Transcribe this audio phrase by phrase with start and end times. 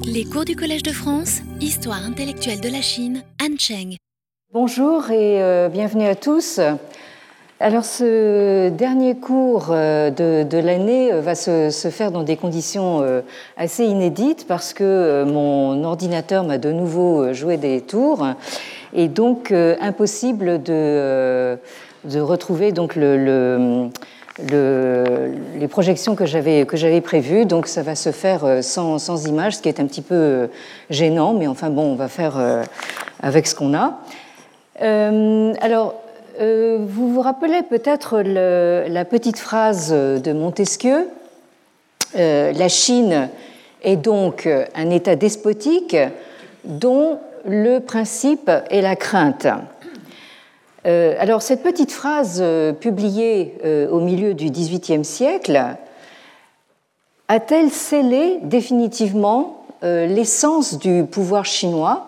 [0.00, 3.96] Les cours du Collège de France, Histoire intellectuelle de la Chine, Han Cheng.
[4.52, 6.60] Bonjour et euh, bienvenue à tous.
[7.60, 13.04] Alors ce dernier cours euh, de, l'année euh, va se, faire dans des conditions
[13.56, 18.26] assez inédites parce que mon ordinateur m'a de nouveau joué des tours
[18.94, 21.58] et donc impossible de,
[22.04, 23.90] de retrouver donc le
[24.38, 27.44] les projections que j'avais que j'avais prévues.
[27.44, 30.14] Donc ça va se faire euh, sans, sans images, ce qui est un petit peu
[30.14, 30.46] euh,
[30.90, 32.62] gênant, mais enfin bon, on va faire euh,
[33.22, 33.98] avec ce qu'on a.
[34.80, 35.94] alors,
[36.40, 41.08] vous vous rappelez peut-être la petite phrase de Montesquieu
[42.14, 43.28] La Chine
[43.84, 45.96] est donc un État despotique
[46.64, 49.46] dont le principe est la crainte.
[50.84, 55.76] Euh, alors cette petite phrase euh, publiée euh, au milieu du XVIIIe siècle
[57.28, 62.06] a-t-elle scellé définitivement l'essence du pouvoir chinois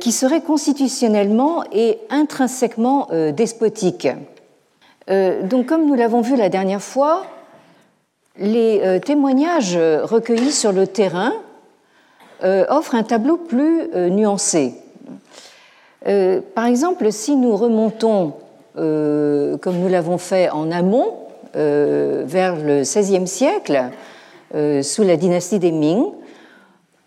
[0.00, 4.06] qui serait constitutionnellement et intrinsèquement despotique?
[5.08, 7.24] Donc comme nous l'avons vu la dernière fois,
[8.36, 11.32] les témoignages recueillis sur le terrain
[12.42, 14.74] offrent un tableau plus nuancé.
[16.06, 18.34] Euh, par exemple, si nous remontons,
[18.78, 21.14] euh, comme nous l'avons fait en amont,
[21.54, 23.90] euh, vers le XVIe siècle,
[24.82, 26.04] sous la dynastie des Ming,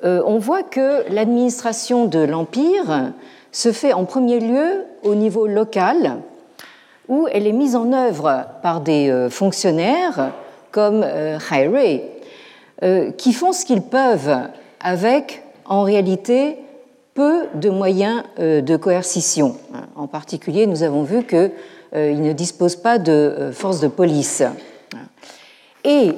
[0.02, 3.14] on voit que l'administration de l'Empire
[3.52, 6.16] se fait en premier lieu au niveau local,
[7.08, 10.32] où elle est mise en œuvre par des fonctionnaires
[10.72, 12.02] comme Hai Rui,
[13.16, 14.36] qui font ce qu'ils peuvent
[14.80, 16.58] avec, en réalité,
[17.16, 19.56] peu de moyens euh, de coercition.
[19.96, 21.52] En particulier, nous avons vu qu'ils
[21.96, 24.44] euh, ne disposent pas de euh, forces de police.
[25.86, 26.14] Et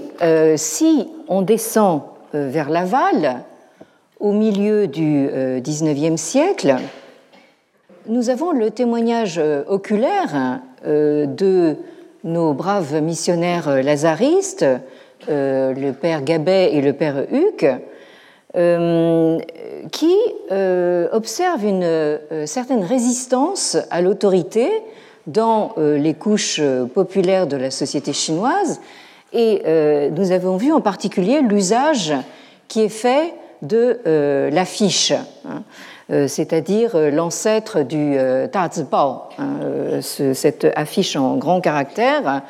[0.56, 3.44] si on descend vers l'aval,
[4.18, 6.78] au milieu du XIXe siècle,
[8.08, 11.76] nous avons le témoignage oculaire de
[12.24, 14.66] nos braves missionnaires lazaristes,
[15.28, 17.78] le père Gabet et le père euh,
[19.92, 20.16] qui
[20.52, 24.70] euh, observe une euh, certaine résistance à l'autorité
[25.28, 26.62] dans les couches
[26.94, 28.80] populaires de la société chinoise.
[29.34, 29.62] Et
[30.10, 32.14] nous avons vu en particulier l'usage
[32.70, 34.00] qui est fait de
[34.50, 35.64] l'affiche, hein,
[36.30, 38.16] c'est-à-dire l'ancêtre du
[38.54, 38.70] Ta
[39.38, 42.44] hein, cette affiche en grand caractère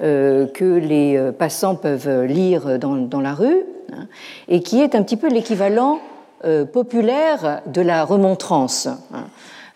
[0.00, 4.06] que les passants peuvent lire dans la rue Hein,
[4.48, 6.00] et qui est un petit peu l'équivalent
[6.44, 8.86] euh, populaire de la remontrance.
[8.86, 9.24] Hein.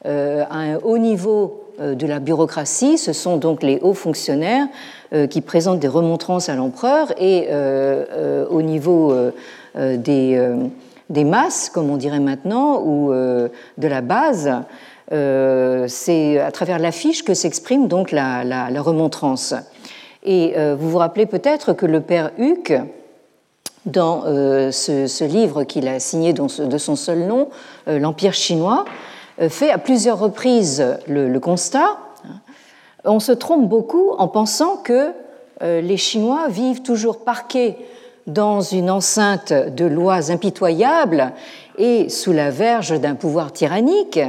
[0.05, 4.67] Euh, à un haut niveau euh, de la bureaucratie, ce sont donc les hauts fonctionnaires
[5.31, 7.49] qui présentent des remontrances à l'empereur et
[8.51, 9.15] au niveau
[9.75, 14.53] des, masses, comme on dirait maintenant, ou de la base,
[15.11, 19.55] c'est à travers l'affiche que s'exprime donc la, la, remontrance.
[20.25, 22.75] Et vous vous rappelez peut-être que le père Huc,
[23.87, 27.49] dans euh, ce, livre qu'il a signé de son seul nom,
[27.89, 28.85] euh, L'Empire chinois,
[29.41, 31.99] euh, fait à plusieurs reprises le, constat.
[33.05, 35.13] On se trompe beaucoup en pensant que
[35.61, 37.77] les Chinois vivent toujours parqués
[38.29, 41.33] dans une enceinte de lois impitoyables
[41.79, 44.21] et sous la verge d'un pouvoir tyrannique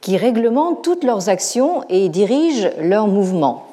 [0.00, 3.66] qui réglemente toutes leurs actions et dirige leurs mouvements.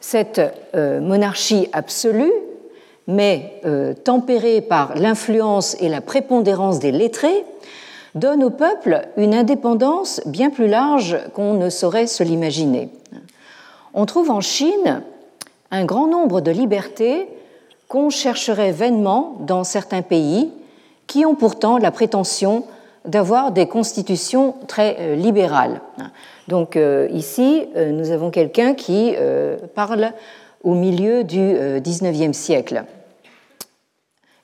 [0.00, 0.40] Cette
[0.74, 2.32] monarchie absolue
[3.06, 7.44] mais euh, tempérée par l'influence et la prépondérance des lettrés,
[8.14, 12.88] donne au peuple une indépendance bien plus large qu'on ne saurait se l'imaginer.
[13.94, 15.02] On trouve en Chine
[15.70, 17.28] un grand nombre de libertés
[17.88, 20.50] qu'on chercherait vainement dans certains pays
[21.06, 22.64] qui ont pourtant la prétention
[23.04, 25.80] d'avoir des constitutions très euh, libérales.
[26.48, 29.14] Donc euh, ici, nous avons quelqu'un qui
[29.74, 30.12] parle
[30.64, 32.84] au milieu du XIXe siècle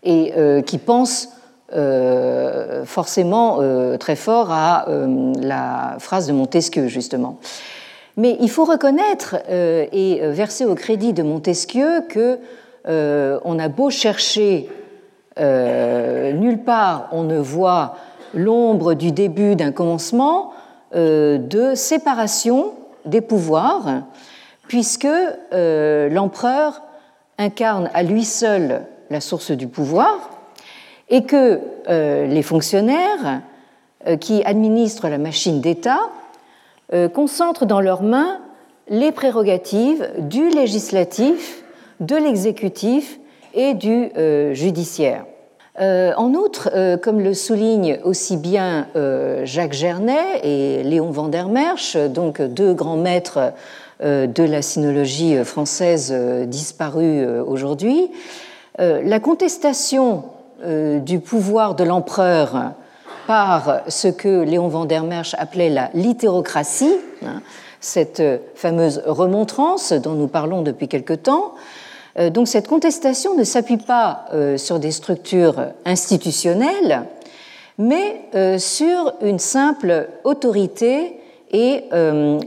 [0.02, 1.30] et euh, qui pense
[1.74, 4.86] euh, forcément euh, très fort à
[5.40, 7.38] la phrase de Montesquieu, justement.
[8.16, 12.38] Mais il faut reconnaître et verser au crédit de Montesquieu que
[12.86, 14.68] on a beau chercher
[15.38, 17.96] nulle part, on ne voit
[18.34, 20.52] l'ombre du début d'un commencement
[20.94, 22.72] de séparation
[23.06, 24.02] des pouvoirs,
[24.68, 25.08] puisque
[25.50, 26.82] l'empereur
[27.38, 30.30] incarne à lui seul la source du pouvoir,
[31.12, 33.42] et que euh, les fonctionnaires
[34.06, 36.00] euh, qui administrent la machine d'État
[36.92, 38.38] euh, concentrent dans leurs mains
[38.88, 41.62] les prérogatives du législatif,
[42.00, 43.20] de l'exécutif
[43.54, 44.10] et du
[44.54, 45.24] judiciaire.
[45.78, 48.88] en outre, comme le soulignent aussi bien
[49.44, 53.52] Jacques Gernet et Léon van der Merch, donc deux grands maîtres
[54.00, 56.12] de la sinologie française
[56.48, 58.10] disparus aujourd'hui,
[58.78, 60.24] la contestation
[60.64, 62.72] du pouvoir de l'empereur
[63.26, 65.04] par ce que Léon van der
[65.38, 67.42] appelait la littérocratie, hein,
[67.80, 68.22] cette
[68.54, 71.54] fameuse remontrance dont nous parlons depuis quelque temps.
[72.18, 77.04] Euh, donc cette contestation ne s'appuie pas euh, sur des structures institutionnelles,
[77.78, 81.18] mais euh, sur une simple autorité
[81.50, 81.84] et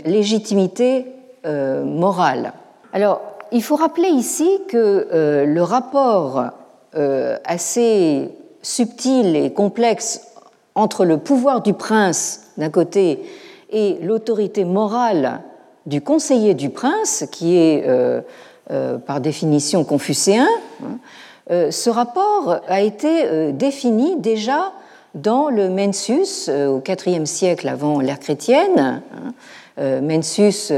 [0.04, 1.06] légitimité
[1.46, 2.54] morale.
[3.52, 6.46] Il faut rappeler ici que le rapport
[6.94, 8.30] assez
[8.62, 10.22] subtil et complexe
[10.76, 13.22] entre le pouvoir du prince d'un côté
[13.70, 15.42] et l'autorité morale
[15.86, 18.22] du conseiller du prince, qui est euh,
[18.72, 20.48] euh, par définition confucéen,
[20.84, 20.98] hein,
[21.52, 24.72] euh, ce rapport a été défini déjà
[25.14, 29.02] dans le Mensus au IVe siècle avant l'ère chrétienne.
[29.78, 30.72] Hein, Mensus,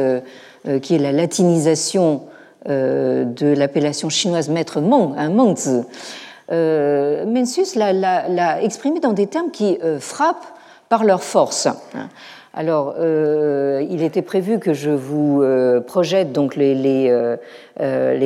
[0.82, 2.24] qui est la latinisation
[2.68, 5.84] de l'appellation chinoise maître Meng, un Mengzi,
[6.52, 10.46] euh, Mencius l'a exprimé dans des termes qui euh, frappent
[10.90, 11.68] par leur force.
[12.54, 15.44] Alors, euh, il était prévu que je vous
[15.86, 17.12] projette donc les,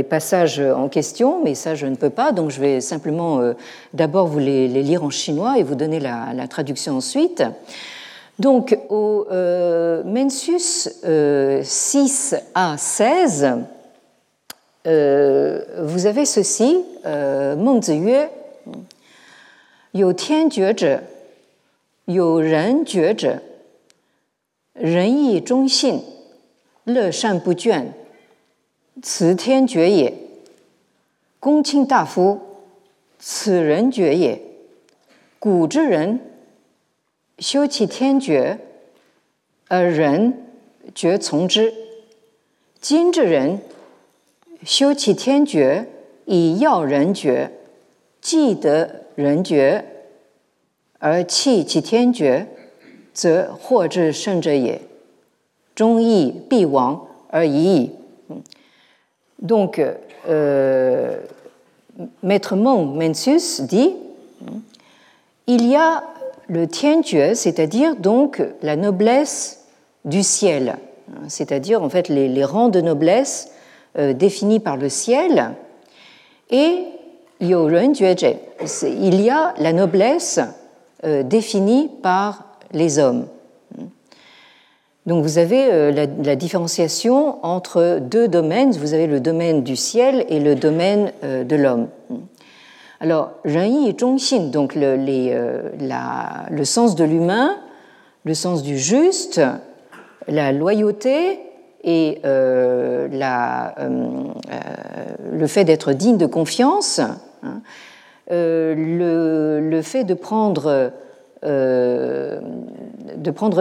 [0.09, 2.31] passages en question, mais ça, je ne peux pas.
[2.31, 3.41] Donc, je vais simplement
[3.94, 7.44] d'abord vous les, lire en chinois et vous donner la, la traduction ensuite.
[8.37, 9.25] Donc, au
[10.05, 10.89] Mencius
[11.63, 13.55] 6 à 16, euh,
[14.83, 18.31] vous avez ceci, 呃孟子曰
[19.92, 21.04] ：“有天觉者，
[22.06, 23.44] 有人觉者，
[24.74, 26.01] 仁义忠信，
[26.83, 27.89] 乐善不倦，
[29.04, 30.16] 此天觉也。
[31.39, 32.39] 公卿大夫，
[33.19, 34.42] 此人觉也。
[35.38, 36.19] 古之人
[37.38, 38.57] 修其天觉，
[39.68, 40.48] 而人
[40.95, 41.72] 觉从之；
[42.80, 43.60] 今之人。”
[44.64, 45.87] 修其天觉
[46.25, 47.50] 以要人觉，
[48.20, 49.84] 既得人觉
[50.98, 52.46] 而弃其天觉，
[53.12, 54.81] 则祸至圣者也。
[55.75, 57.90] 忠义必亡而已矣。
[59.38, 59.78] Donc,
[60.26, 61.19] euh,
[62.22, 63.94] Maître Meng Mencius dit
[65.46, 66.02] il y a
[66.48, 69.66] le tianjue, c'est-à-dire donc la noblesse
[70.06, 70.78] du ciel,
[71.28, 73.52] c'est-à-dire en fait les, les rangs de noblesse euh,
[73.95, 75.53] définie par le ciel,
[76.49, 76.85] et
[77.41, 80.39] il y a la noblesse
[81.03, 83.25] euh, définie par les hommes.
[85.07, 88.71] Donc vous avez euh, la, différenciation entre deux domaines.
[88.73, 91.87] Vous avez le domaine du ciel et le domaine de l'homme.
[92.99, 97.57] Alors, Renyi et Zhongxin, donc le, le sens de l'humain,
[98.25, 99.41] le sens du juste,
[100.27, 101.39] la loyauté
[101.83, 104.30] et euh, euh, euh,
[105.31, 107.00] le fait d'être digne de confiance,
[107.44, 107.62] hein,
[108.30, 110.92] le, fait de prendre,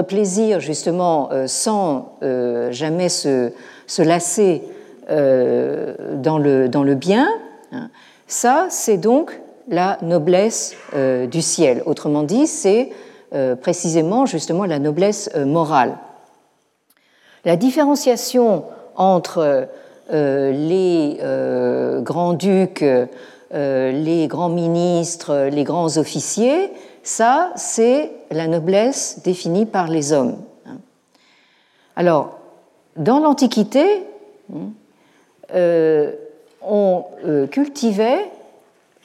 [0.03, 2.19] plaisir justement sans
[2.71, 3.53] jamais se,
[3.87, 4.63] se lasser
[5.09, 7.27] dans, le, dans bien,
[7.73, 7.89] hein,
[8.27, 10.77] ça c'est donc la noblesse
[11.31, 11.83] du ciel.
[11.87, 12.91] Autrement dit, c'est
[13.61, 15.97] précisément justement la noblesse morale.
[17.45, 18.65] La différenciation
[18.97, 19.69] entre
[20.13, 26.71] euh, les euh, grands-ducs, euh, les grands ministres, les grands officiers,
[27.03, 30.37] ça, c'est la noblesse définie par les hommes.
[31.97, 32.39] Alors,
[32.97, 34.05] dans l'Antiquité,
[35.53, 37.05] on
[37.51, 38.31] cultivait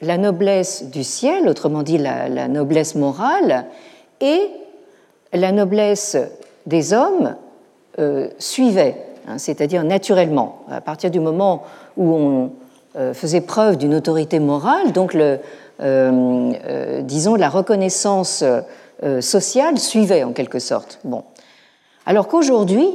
[0.02, 3.66] la noblesse du ciel, autrement dit la noblesse morale,
[4.20, 4.50] et
[5.32, 6.16] la noblesse
[6.66, 7.36] des hommes
[7.98, 10.60] euh, suivait, hein, c'est-à-dire naturellement.
[10.70, 11.64] À partir du moment
[11.96, 12.52] où on
[12.96, 15.38] euh, faisait preuve d'une autorité morale, donc le,
[15.80, 18.44] euh, disons la reconnaissance
[19.20, 20.98] sociale suivait en quelque sorte.
[21.04, 21.24] Bon.
[22.04, 22.88] Alors qu'aujourd'hui,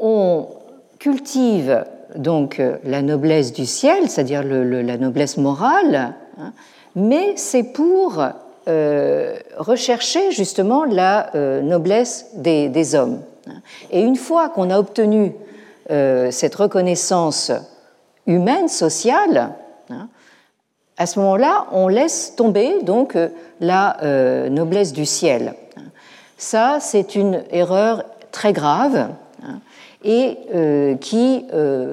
[0.00, 0.46] on
[0.98, 1.84] cultive
[2.16, 6.52] donc la noblesse du ciel, c'est-à-dire la noblesse morale, hein,
[6.96, 8.24] mais c'est pour
[8.66, 13.20] euh, rechercher justement la euh, noblesse des, hommes.
[13.90, 15.34] Et une fois qu'on a obtenu
[15.90, 17.52] euh, cette reconnaissance
[18.26, 19.52] humaine, sociale,
[19.90, 20.08] hein,
[20.96, 23.18] à ce moment-là, on laisse tomber donc
[23.60, 23.98] la
[24.48, 25.54] noblesse du ciel.
[26.38, 29.08] Ça, c'est une erreur très grave
[29.42, 29.60] hein,
[30.04, 30.38] et
[31.00, 31.44] qui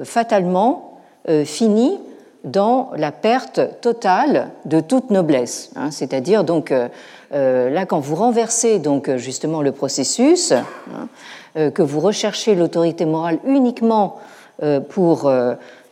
[0.04, 1.00] fatalement
[1.44, 1.98] finit
[2.44, 5.70] dans la perte totale de toute noblesse.
[5.76, 5.90] Hein.
[5.90, 6.72] C'est-à-dire donc
[7.30, 14.16] là quand vous renversez donc justement le processus, hein, que vous recherchez l'autorité morale uniquement
[14.90, 15.32] pour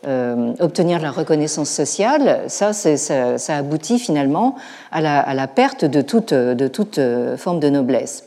[0.03, 4.55] obtenir la reconnaissance sociale, ça, ça, aboutit finalement
[4.91, 6.99] à la, perte de toute, de toute
[7.37, 8.25] forme de noblesse.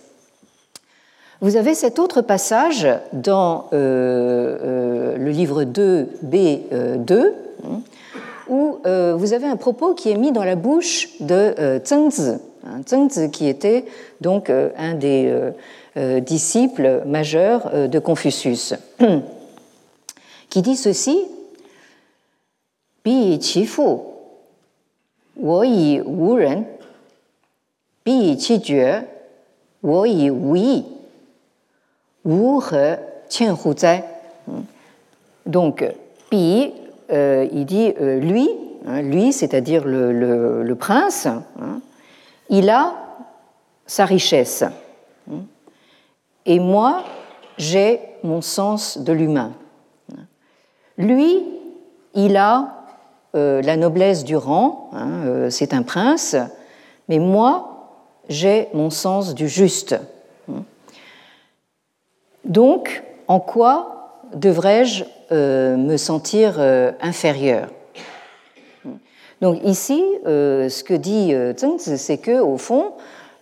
[1.44, 7.32] Vous avez cet autre passage dans euh, euh, le livre 2b2
[7.64, 7.80] hein,
[8.48, 12.80] où euh, vous avez un propos qui est mis dans la bouche de Zhengzi, hein,
[12.86, 13.84] Zhengzi qui était
[14.20, 15.32] donc un des
[16.22, 18.74] disciples majeurs de Confucius,
[20.50, 21.18] qui dit ceci.
[23.04, 23.84] Bi qi fu,
[25.36, 26.62] wo yi wu ren,
[28.00, 28.94] bi qi jue,
[29.82, 30.78] wo yi wu yi.
[32.24, 32.96] Wu He
[33.28, 34.02] Qian Hu Zai.
[35.44, 35.84] Donc,
[36.30, 36.72] Pi,
[37.14, 38.48] euh, il dit euh, lui,
[38.86, 41.80] hein, lui, c'est-à-dire le, prince, hein,
[42.48, 42.94] il a
[43.86, 44.64] sa richesse.
[45.30, 45.42] Hein.
[46.44, 47.04] Et moi,
[47.56, 49.52] j'ai mon sens de l'humain.
[50.98, 51.44] Lui,
[52.14, 52.84] il a
[53.36, 54.90] euh, la noblesse du rang,
[55.50, 56.36] c'est un prince,
[57.08, 59.96] mais moi, j'ai mon sens du juste.
[62.44, 67.68] Donc, en quoi devrais-je me sentir euh, inférieur
[69.40, 72.92] Donc ici, euh, ce que dit Zhengzi, c'est que au fond,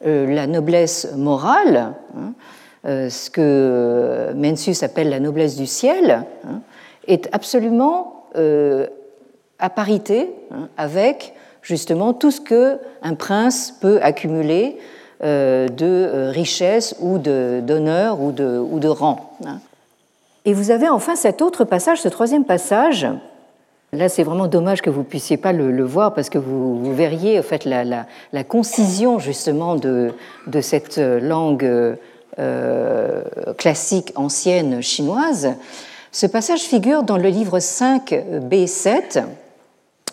[0.04, 2.32] la noblesse morale, hein,
[3.08, 6.60] ce que Mencius appelle la noblesse du ciel, hein,
[7.06, 14.78] est absolument à parité hein, avec justement tout ce que un prince peut accumuler
[15.22, 19.38] euh, de euh, richesse ou d'honneur ou de rang.
[20.44, 20.50] Hein.
[20.50, 23.06] Et vous avez enfin cet autre passage, ce troisième passage.
[23.92, 27.42] Là, c'est vraiment dommage que vous puissiez pas le, voir parce que vous, verriez en
[27.42, 30.12] fait la, concision justement de,
[30.62, 31.98] cette langue
[32.38, 33.22] euh,
[33.58, 35.54] classique ancienne chinoise.
[36.10, 38.12] Ce passage figure dans le livre 5
[38.50, 39.24] B7,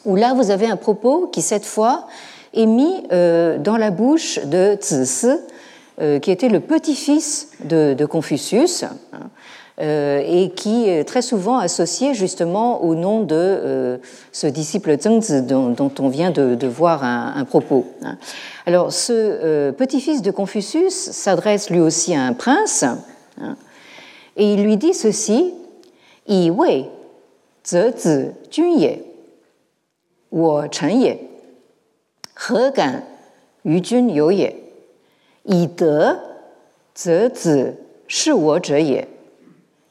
[0.05, 2.07] où là vous avez un propos qui cette fois
[2.53, 5.27] est mis euh, dans la bouche de Zi
[6.01, 8.85] euh, qui était le petit-fils de, Confucius.
[9.81, 13.97] Euh, et qui est très souvent associé justement au nom de euh,
[14.33, 17.85] ce disciple Zhengzi dont, on vient de, voir un, propos.
[18.03, 18.17] Hein.
[18.65, 23.55] Alors ce euh, petit-fils de Confucius s'adresse lui aussi à un prince hein,
[24.35, 25.53] et il lui dit ceci,
[26.27, 26.89] Yi wei,
[27.65, 28.99] zhe zi jun ye,
[30.29, 30.61] wo.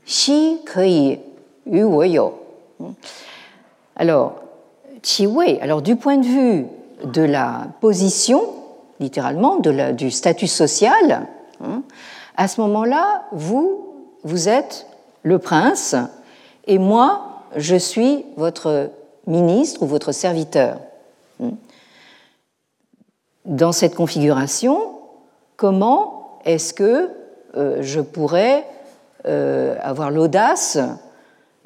[0.07, 1.19] 奚可以
[1.63, 2.33] 与我有？
[3.95, 4.33] Alors,
[5.19, 5.59] wei.
[5.61, 6.65] alors du point de vue
[7.03, 8.41] de la position,
[8.99, 11.27] littéralement, de la, du statut social,
[11.63, 11.83] hein,
[12.35, 14.87] à ce moment-là, vous, vous êtes
[15.21, 15.95] le prince
[16.65, 18.89] et moi, je suis votre
[19.27, 20.79] ministre ou votre serviteur.
[21.41, 21.51] Hein
[23.45, 24.79] dans cette configuration,
[25.57, 27.09] comment est-ce que
[27.55, 28.61] euh, je pourrais euh,
[29.82, 30.78] avoir l'audace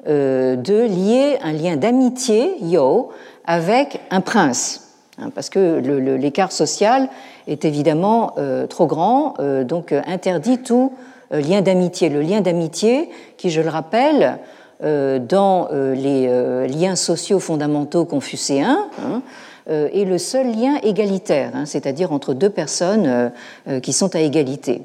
[0.07, 3.09] euh, de lier un lien d'amitié, yo,
[3.45, 5.79] avec un prince hein, Parce que
[6.17, 7.09] l'écart social
[7.47, 8.35] est évidemment
[8.69, 10.93] trop grand, donc interdit tout
[11.31, 12.09] lien d'amitié.
[12.09, 14.39] Le lien d'amitié, qui, je le rappelle,
[14.81, 19.21] dans les liens sociaux fondamentaux confucéens, hein,
[19.69, 23.29] euh, est le seul lien égalitaire, hein, c'est-à-dire entre deux personnes euh,
[23.69, 24.81] euh, qui sont à égalité.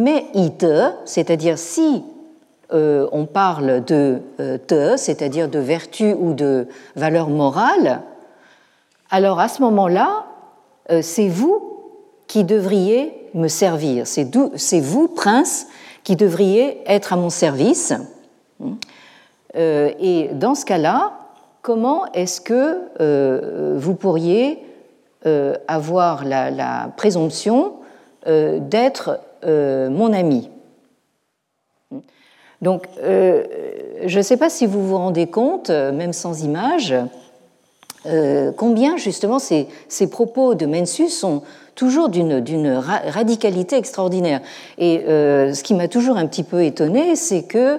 [0.00, 0.66] Mais ite,
[1.04, 2.02] c'est-à-dire si
[2.72, 8.00] on parle de te, c'est-à-dire de vertu ou de valeur morale,
[9.10, 10.24] alors à ce moment-là,
[11.02, 11.60] c'est vous
[12.28, 14.06] qui devriez me servir.
[14.06, 15.66] C'est vous, prince,
[16.04, 17.92] qui devriez être à mon service.
[19.54, 21.12] Et dans ce cas-là,
[21.62, 24.64] comment est-ce que euh, vous pourriez
[25.26, 27.74] euh, avoir la, présomption
[28.26, 30.48] euh, d'être mon ami
[32.62, 36.94] Donc, je ne sais pas si vous vous rendez compte, même sans image,
[38.56, 39.66] combien justement ces,
[40.10, 41.42] propos de Mencius sont
[41.74, 44.40] toujours d'une radicalité extraordinaire.
[44.78, 47.78] Et ce qui m'a toujours un petit peu étonné, c'est que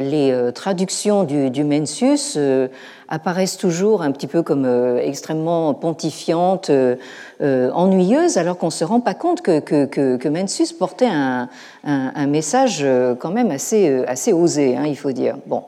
[0.00, 2.68] les euh, traductions du, du euh,
[3.08, 4.66] apparaissent toujours un petit peu comme
[5.00, 6.70] extrêmement pontifiantes,
[7.40, 10.28] ennuyeuses, alors qu'on ne se rend pas compte que, que, que,
[10.74, 11.48] portait un,
[11.84, 12.86] un, message
[13.18, 15.38] quand même assez, assez osé, hein, il faut dire.
[15.46, 15.64] Bon.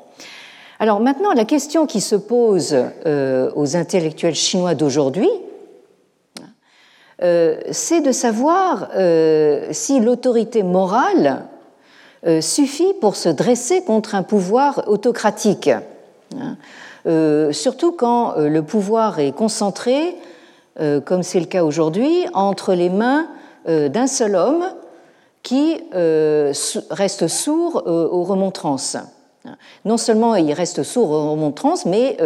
[0.78, 5.30] Alors maintenant, la question qui se pose aux intellectuels chinois d'aujourd'hui,
[7.18, 8.88] c'est de savoir
[9.72, 11.48] si l'autorité morale
[12.40, 15.68] suffit pour se dresser contre un pouvoir autocratique.
[15.68, 16.56] Hein.
[17.06, 20.14] Euh, surtout quand euh, le pouvoir est concentré,
[20.80, 23.28] euh, comme c'est le cas aujourd'hui, entre les mains
[23.64, 24.64] d'un seul homme
[25.44, 25.80] qui
[26.90, 28.96] reste sourd aux remontrances.
[29.84, 32.16] Non seulement il reste sourd aux remontrances, mais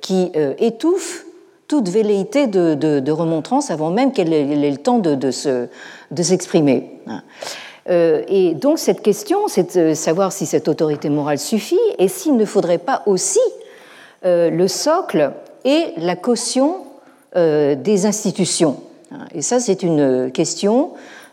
[0.00, 1.26] qui étouffe
[1.68, 7.00] toute velléité de, remontrance avant même qu'elle ait, le temps de, de s'exprimer.
[7.90, 12.44] Et donc cette question, c'est de savoir si cette autorité morale suffit et s'il ne
[12.44, 13.40] faudrait pas aussi
[14.26, 15.32] euh, le socle
[15.64, 16.84] et la caution
[17.36, 18.82] euh, des institutions.
[19.34, 20.90] Et ça, c'est une question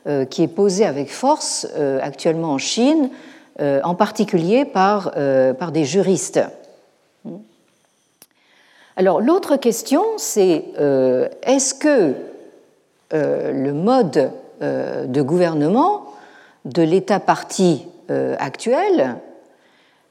[0.08, 1.68] euh, qui est posée avec force
[2.02, 3.10] actuellement en Chine,
[3.60, 5.14] en particulier par,
[5.58, 6.40] par des juristes.
[8.96, 10.66] Alors l'autre question, c'est
[11.42, 12.14] est-ce que
[13.12, 16.14] le mode de gouvernement
[16.68, 19.16] de l'État parti actuel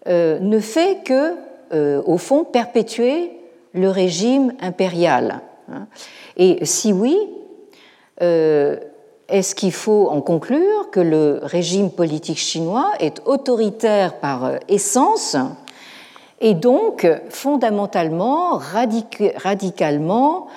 [0.06, 1.36] ne fait que
[1.72, 3.32] euh, au fond, perpétuer
[3.72, 5.40] le régime impérial
[5.72, 5.88] hein.
[6.36, 7.18] Et si oui,
[8.22, 8.76] euh,
[9.28, 15.36] est-ce qu'il faut en conclure que le régime politique chinois est autoritaire par euh, essence
[16.40, 18.60] et donc fondamentalement,
[19.42, 20.48] radicalement,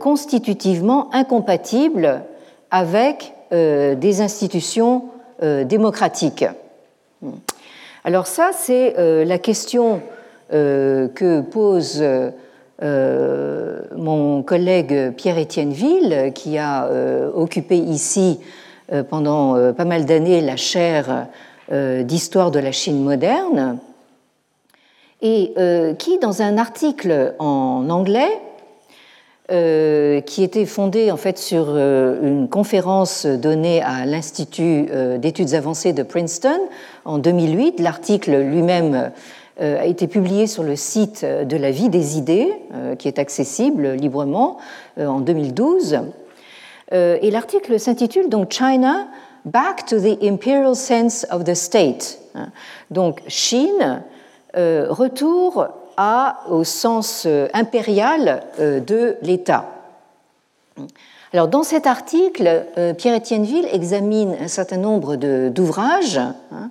[0.00, 2.22] constitutivement incompatible
[2.72, 5.04] avec des institutions
[5.42, 6.44] démocratiques
[8.04, 10.00] Alors ça, c'est la question
[10.52, 12.04] euh, que pose
[12.82, 18.40] euh, mon collègue Pierre-Étienne Ville, qui a euh, occupé ici
[19.08, 21.28] pendant pas mal d'années la chaire
[21.70, 23.78] d'histoire de la Chine moderne,
[25.22, 25.54] et
[25.98, 28.28] qui, dans un article en anglais,
[29.48, 34.86] qui était fondé en fait sur une conférence donnée à l'Institut
[35.18, 36.58] d'études avancées de Princeton
[37.04, 37.80] en 2008.
[37.80, 39.12] L'article lui-même
[39.60, 43.20] euh, a été publié sur le site de la vie des idées, euh, qui est
[43.20, 44.58] accessible librement
[44.98, 46.00] euh, en 2012.
[46.92, 49.08] Et l'article s'intitule donc China
[49.44, 52.20] Back to the Imperial Sense of the State.
[52.92, 54.02] Donc Chine,
[54.54, 55.66] retour
[56.48, 59.66] au sens impérial de l'État.
[61.32, 66.70] Alors, dans cet article, Pierre-Étienne Ville examine un certain nombre d'ouvrages hein,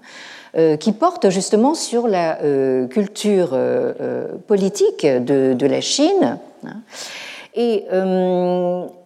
[0.56, 6.38] euh, qui porte justement sur la euh, culture euh, politique de, la Chine.
[6.64, 6.76] Hein.
[7.56, 7.86] Et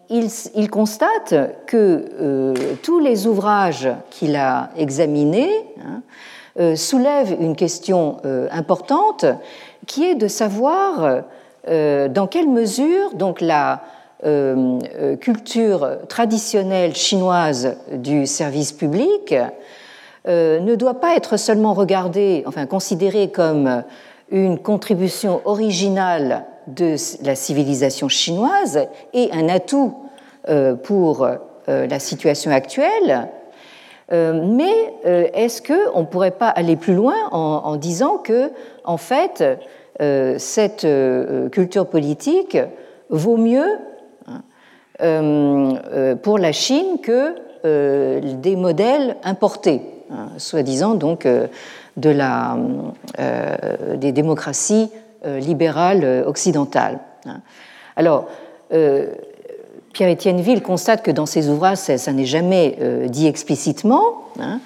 [0.10, 1.34] il, constate
[1.66, 2.54] que
[2.84, 8.18] tous les ouvrages qu'il a examinés hein, soulèvent une question
[8.52, 9.26] importante
[9.86, 11.24] qui est de savoir
[11.68, 13.82] dans quelle mesure donc la
[15.20, 19.36] culture traditionnelle chinoise du service public
[20.28, 23.84] euh, ne doit pas être seulement regardé, enfin considéré comme
[24.30, 29.96] une contribution originale de la civilisation chinoise et un atout
[30.50, 31.38] euh, pour euh,
[31.68, 33.30] la situation actuelle,
[34.12, 38.52] mais est-ce qu'on ne pourrait pas aller plus loin en, disant que,
[38.86, 39.44] en fait,
[40.38, 40.88] cette
[41.52, 42.58] culture politique
[43.10, 43.68] vaut mieux
[44.28, 47.36] hein, pour la Chine que
[48.40, 51.48] des modèles importés Hein, soi-disant donc euh,
[51.98, 52.58] de la,
[53.20, 54.90] euh, des démocraties
[55.26, 57.00] euh, libérales occidentales.
[57.26, 57.42] Hein.
[57.98, 58.28] Alors,
[59.98, 62.78] Pierre-Étienne Ville constate que dans ses ouvrages, ça, n'est jamais
[63.10, 64.60] dit explicitement, hein,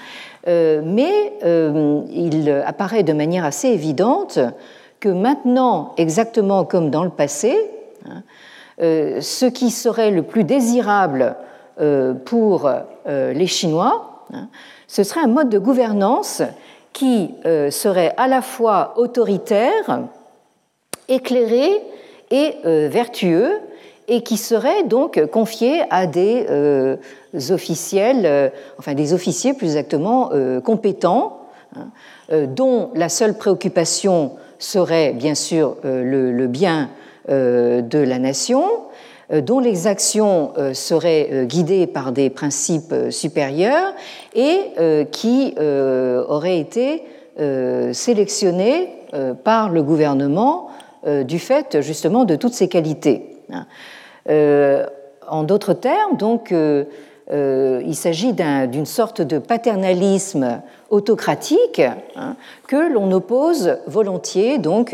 [0.46, 1.32] mais
[2.12, 4.39] il apparaît de manière assez évidente
[5.00, 7.58] que maintenant, exactement comme dans le passé,
[8.78, 11.38] ce qui serait le plus désirable
[12.26, 12.70] pour
[13.08, 14.26] les Chinois,
[14.88, 16.41] ce serait un mode de gouvernance
[16.91, 20.02] qui euh, serait à la fois autoritaire,
[21.08, 21.82] éclairé
[22.32, 23.54] et euh, vertueux,
[24.12, 26.97] et qui serait donc confié à des euh,
[27.50, 30.30] officiels, enfin des officiers plus exactement
[30.63, 31.88] compétents, hein,
[32.45, 36.89] dont la seule préoccupation serait bien sûr le, bien
[37.30, 38.63] de la nation,
[39.32, 43.93] euh, dont les actions euh, seraient euh, guidées par des principes supérieurs
[44.36, 44.60] et
[45.12, 47.04] qui auraient été
[47.91, 48.89] sélectionnés
[49.43, 50.69] par le gouvernement
[51.06, 53.38] du fait justement de toutes ces qualités.
[54.30, 54.86] Hein.
[55.28, 56.54] En d'autres termes, donc,
[57.32, 61.82] il s'agit d'une sorte de paternalisme autocratique
[62.16, 62.36] hein,
[62.68, 64.94] que l'on oppose volontiers donc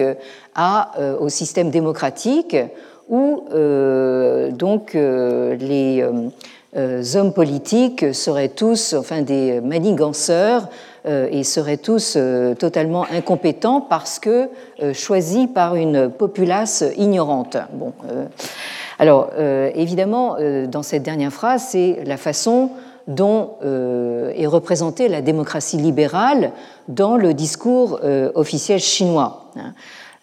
[1.20, 2.56] au système démocratique
[3.10, 3.46] où
[4.52, 6.06] donc les
[7.16, 10.70] hommes politiques seraient tous enfin des maniganceurs
[11.08, 14.50] euh, et seraient tous euh, totalement incompétents parce que
[14.82, 17.56] euh, choisis par une populace ignorante.
[17.72, 17.94] Bon,
[19.00, 19.30] alors
[19.76, 22.72] évidemment, dans cette dernière phrase, c'est la façon
[23.08, 26.52] dont est représentée la démocratie libérale
[26.88, 28.00] dans le discours
[28.36, 29.52] officiel chinois.
[29.56, 29.74] Hein.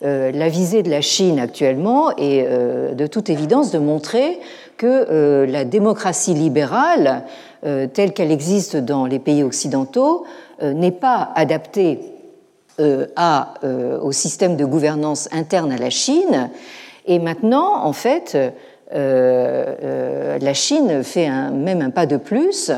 [0.02, 2.46] La visée de la Chine actuellement est
[2.94, 4.38] de toute évidence de montrer
[4.76, 7.22] que la démocratie libérale,
[7.62, 10.26] telle qu'elle existe dans les pays occidentaux,
[10.62, 11.98] euh, n'est pas adapté
[12.78, 16.48] euh, à, euh, au système de gouvernance interne à la Chine.
[17.06, 18.36] Et maintenant, en fait,
[18.92, 22.72] la Chine fait même un pas de plus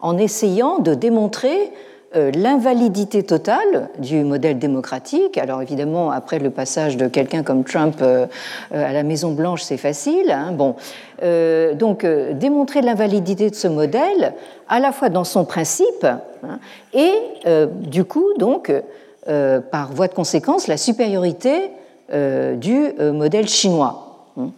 [0.00, 1.72] en essayant de démontrer
[2.16, 5.38] euh, l'invalidité totale du modèle démocratique.
[5.38, 8.26] Alors évidemment, après le passage de quelqu'un comme Trump euh,
[8.74, 10.28] euh, à la Maison Blanche, c'est facile.
[10.32, 10.50] Hein.
[10.50, 10.74] Bon,
[11.78, 14.32] donc démontrer l'invalidité de ce modèle,
[14.68, 16.58] à la fois dans son principe hein,
[16.94, 17.12] et
[17.70, 18.72] du coup, donc,
[19.26, 21.72] par voie de conséquence, la supériorité
[22.12, 24.26] du modèle chinois.
[24.36, 24.50] Hein.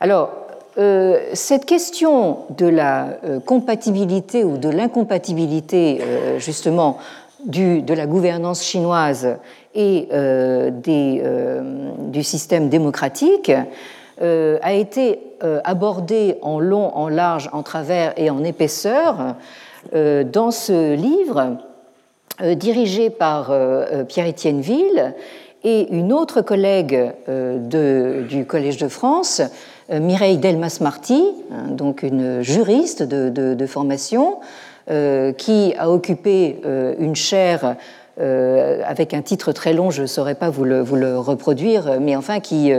[0.00, 0.44] Alors,
[0.76, 6.98] euh, cette question de la euh, compatibilité ou de l'incompatibilité euh, justement
[7.46, 9.36] de la gouvernance chinoise
[9.74, 10.08] et
[10.80, 13.52] du système démocratique
[14.22, 15.20] a été
[15.62, 19.34] abordée en long, en large, en travers et en épaisseur
[19.92, 21.58] dans ce livre
[22.54, 23.52] dirigé par
[24.08, 25.14] Pierre-Étienne Ville
[25.64, 29.42] et une autre collègue de, du Collège de France,
[29.90, 31.22] euh, Mireille Delmas-Marty,
[31.52, 34.38] hein, donc une juriste de, formation,
[34.90, 37.76] euh, qui a occupé euh, une chaire
[38.18, 40.82] avec un titre très long, je ne saurais pas vous le,
[41.18, 42.72] reproduire, mais enfin qui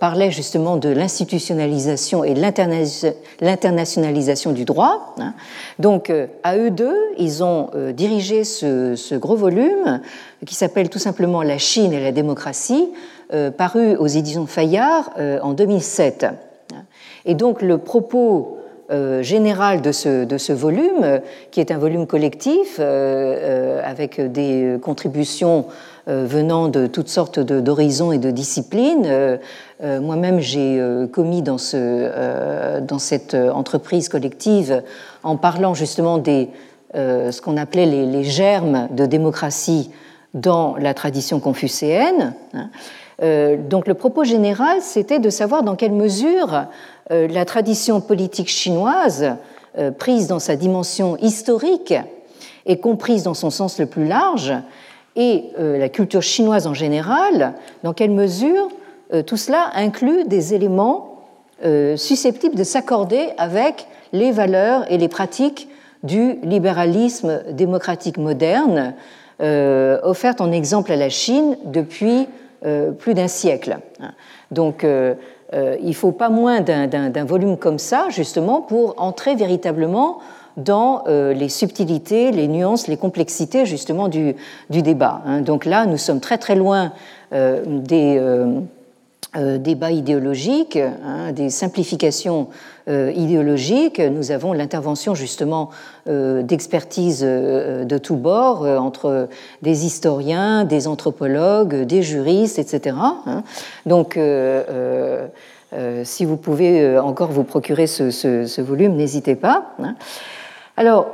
[0.00, 5.14] parlait justement de l'institutionnalisation et l'internationalisation du droit.
[5.18, 5.34] Hein.
[5.78, 6.10] Donc
[6.42, 10.00] à eux deux, ils ont dirigé ce gros volume
[10.46, 12.88] qui s'appelle tout simplement La Chine et la démocratie,
[13.32, 16.26] euh, paru aux éditions Fayard euh, en 2007.
[17.24, 18.57] Et donc le propos
[18.90, 21.20] euh, général de ce, de ce, volume,
[21.50, 25.66] qui est un volume collectif avec des contributions
[26.06, 29.38] venant de toutes sortes d'horizons et de disciplines.
[29.82, 30.80] Moi-même, j'ai
[31.12, 34.82] commis dans, ce, dans cette entreprise collective
[35.22, 36.48] en parlant justement des
[36.94, 39.90] ce qu'on appelait les, les, germes de démocratie
[40.34, 42.34] dans la tradition confucéenne.
[42.54, 42.70] Hein.
[43.22, 46.66] Euh, donc le propos général, c'était de savoir dans quelle mesure
[47.10, 49.32] euh, la tradition politique chinoise,
[49.76, 51.94] euh, prise dans sa dimension historique
[52.66, 54.52] et comprise dans son sens le plus large,
[55.16, 58.68] et la culture chinoise en général, dans quelle mesure
[59.26, 61.24] tout cela inclut des éléments
[61.96, 65.68] susceptibles de s'accorder avec les valeurs et les pratiques
[66.04, 68.94] du libéralisme démocratique moderne,
[69.40, 72.28] offertes en exemple à la Chine depuis
[72.62, 73.78] plus d'un siècle.
[74.50, 75.14] Donc euh,
[75.54, 80.18] euh, il faut pas moins d'un volume comme ça, justement, pour entrer véritablement
[80.56, 84.34] dans les subtilités, les nuances, les complexités, justement, du,
[84.70, 85.22] du débat.
[85.24, 85.40] Hein.
[85.40, 86.92] Donc là, nous sommes très très loin
[87.30, 88.20] des
[89.36, 92.48] euh, débats idéologiques, hein, des simplifications
[92.88, 94.00] euh, idéologiques.
[94.00, 95.68] Nous avons l'intervention justement
[96.08, 99.28] euh, d'expertise de tous bords entre
[99.60, 102.96] des historiens, des anthropologues, des juristes, etc.
[102.98, 103.42] Hein.
[103.84, 104.18] Donc,
[106.04, 109.74] si vous pouvez encore vous procurer ce, volume, n'hésitez pas.
[109.78, 109.94] Hein.
[110.78, 111.08] Alors,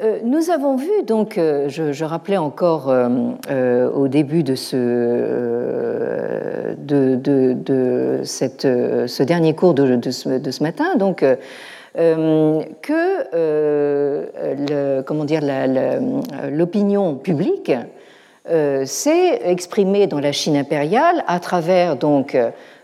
[0.00, 4.76] euh, nous avons vu, donc, euh, je, rappelais encore euh, au début de ce,
[6.88, 11.24] de, cette, ce dernier cours de, ce, matin, donc,
[11.94, 15.42] que le, comment dire,
[16.50, 17.72] l'opinion publique
[18.84, 22.36] s'est exprimée dans la Chine impériale à travers donc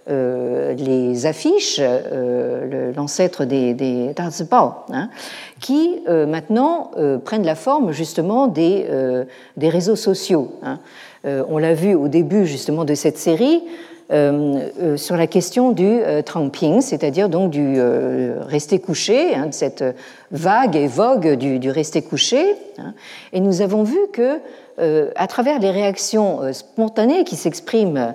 [0.06, 5.08] euh, les affiches, euh, l'ancêtre des, des hein,
[5.60, 6.90] qui euh, maintenant
[7.24, 8.86] prennent la forme justement des,
[9.56, 10.52] des réseaux sociaux.
[10.62, 10.78] Hein.
[11.24, 13.62] on l'a vu au début justement de cette série.
[14.10, 17.80] Sur la question du tramping, c'est-à-dire donc du
[18.46, 19.84] rester couché, hein, de cette
[20.30, 22.54] vague et vogue du, rester couché.
[23.32, 24.40] Et nous avons vu que,
[25.16, 28.14] à travers les réactions spontanées qui s'expriment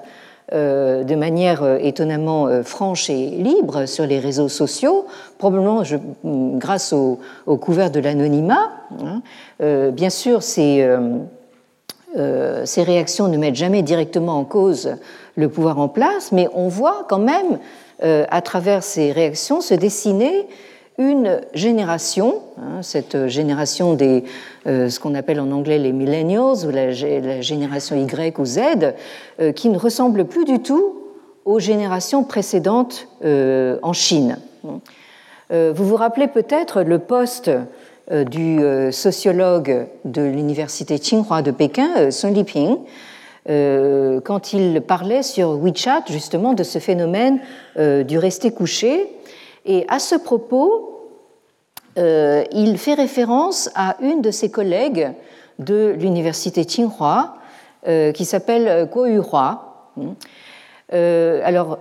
[0.51, 5.05] de manière étonnamment franche et libre sur les réseaux sociaux,
[5.37, 5.83] probablement
[6.23, 7.19] grâce au,
[7.57, 8.71] couvert de l'anonymat.
[9.03, 9.21] Hein.
[9.91, 10.83] bien sûr, ces
[12.77, 14.95] réactions ne mettent jamais directement en cause
[15.39, 17.59] le pouvoir en place, mais on voit quand même,
[18.01, 20.47] à travers ces réactions, se dessiner
[20.99, 24.25] une génération, hein, cette génération des
[24.67, 28.59] euh, ce qu'on appelle en anglais les millennials ou la, génération Y ou Z,
[29.39, 30.97] euh, qui ne ressemble plus du tout
[31.45, 34.37] aux générations précédentes euh, en Chine.
[35.51, 37.49] Vous vous rappelez peut-être le poste
[38.11, 38.59] du
[38.91, 42.77] sociologue de l'université Tsinghua de Pékin, Sun Liping,
[43.49, 47.39] quand il parlait sur WeChat justement de ce phénomène
[47.75, 49.09] du rester couché.
[49.65, 50.99] Et à ce propos,
[51.97, 55.11] euh, il fait référence à une de ses collègues
[55.57, 57.35] de l'université Tsinghua,
[57.87, 59.91] euh, qui s'appelle Guo Yuhua.
[60.93, 61.77] Euh, alors,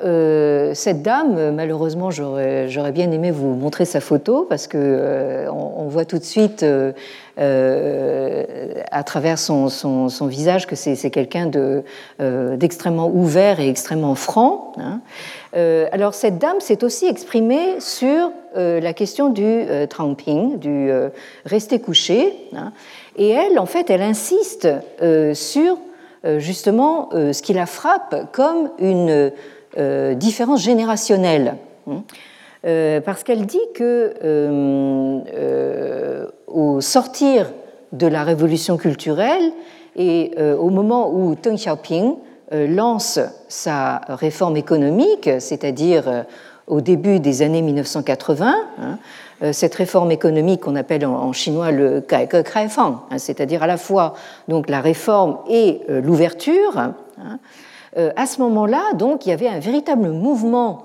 [0.75, 6.19] cette dame, malheureusement, j'aurais bien aimé vous montrer sa photo parce que on, voit tout
[6.19, 6.65] de suite
[7.37, 11.51] à travers son, visage que c'est quelqu'un
[12.19, 14.73] d'extrêmement ouvert et extrêmement franc.
[14.77, 15.01] Hein.
[15.93, 21.11] alors, cette dame s'est aussi exprimée sur euh, la question du euh, tramping, du euh,
[21.45, 22.35] rester couché.
[22.57, 22.73] Hein.
[23.17, 24.69] et elle, en fait, elle insiste
[25.35, 25.79] sur
[26.39, 29.33] justement ce qui la frappe comme une
[30.17, 31.57] différence générationnelle.
[31.89, 32.03] Hein.
[33.05, 34.15] parce qu'elle dit que
[36.47, 37.53] au sortir
[37.93, 39.53] de la révolution culturelle
[39.97, 42.15] et au moment où Deng Xiaoping
[42.51, 46.25] lance sa réforme économique, c'est-à-dire
[46.69, 48.55] au début des années 1980.
[49.43, 53.77] Euh, cette réforme économique qu'on appelle en chinois le Kaike Kaifang, hein, c'est-à-dire à la
[53.77, 54.15] fois
[54.49, 56.77] donc la réforme et euh, l'ouverture.
[56.77, 56.95] Hein,
[57.97, 60.85] euh, à ce moment-là, donc, il y avait un véritable mouvement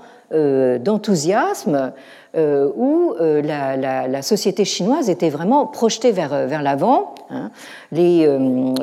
[0.80, 1.92] d'enthousiasme
[2.36, 7.14] où la, société chinoise était vraiment projetée vers, vers l'avant.
[7.30, 7.52] Hein.
[7.92, 8.28] Les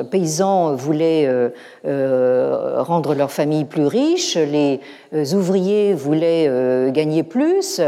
[0.09, 1.29] paysans voulaient
[1.83, 4.79] rendre leur famille plus riche, les
[5.35, 7.81] ouvriers voulaient gagner plus,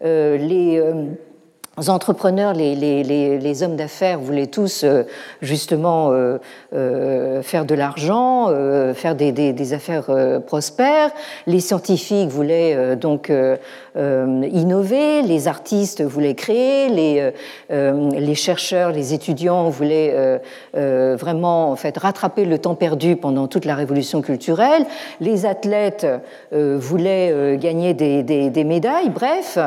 [0.00, 0.82] les
[1.88, 5.04] entrepreneurs, les, les, les, hommes d'affaires voulaient tous euh,
[5.40, 6.38] justement euh,
[6.74, 8.48] euh, faire de l'argent,
[8.94, 10.10] faire des, des, des affaires
[10.46, 11.10] prospères.
[11.46, 13.32] Les scientifiques voulaient donc
[13.96, 17.30] innover, les artistes voulaient créer, les,
[17.70, 20.40] les chercheurs, les étudiants voulaient
[20.74, 24.84] vraiment en fait rattraper le temps perdu pendant toute la révolution culturelle.
[25.20, 26.06] Les athlètes
[26.52, 29.10] voulaient gagner des, des médailles.
[29.10, 29.58] Bref.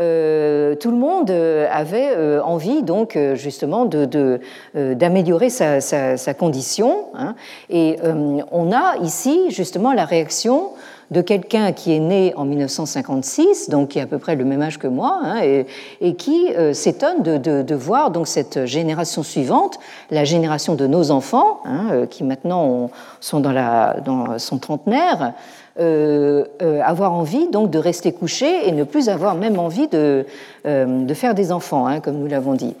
[0.00, 7.06] Euh, tout le monde euh, avait euh, envie donc justement d'améliorer sa, condition.
[7.14, 7.34] Hein.
[7.68, 7.98] et
[8.50, 10.70] on a ici justement la réaction
[11.10, 14.62] de quelqu'un qui est né en 1956, donc qui a à peu près le même
[14.62, 20.76] âge que moi, hein, et, qui s'étonne de, voir donc cette génération suivante, la génération
[20.76, 25.32] de nos enfants, hein, qui maintenant sont dans, la, dans son trentenaire,
[25.80, 30.26] euh, euh, avoir envie donc de rester couché et ne plus avoir même envie de,
[30.66, 32.74] euh, de faire des enfants, hein, comme nous l'avons dit.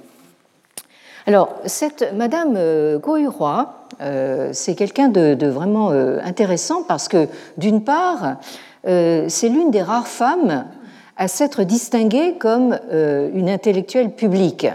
[1.26, 2.58] Alors, cette Madame
[2.98, 3.86] Goyuroi,
[4.52, 8.38] c'est quelqu'un de, vraiment intéressant parce que, d'une part,
[8.84, 10.64] c'est l'une des rares femmes
[11.16, 14.66] à s'être distinguée comme une intellectuelle publique.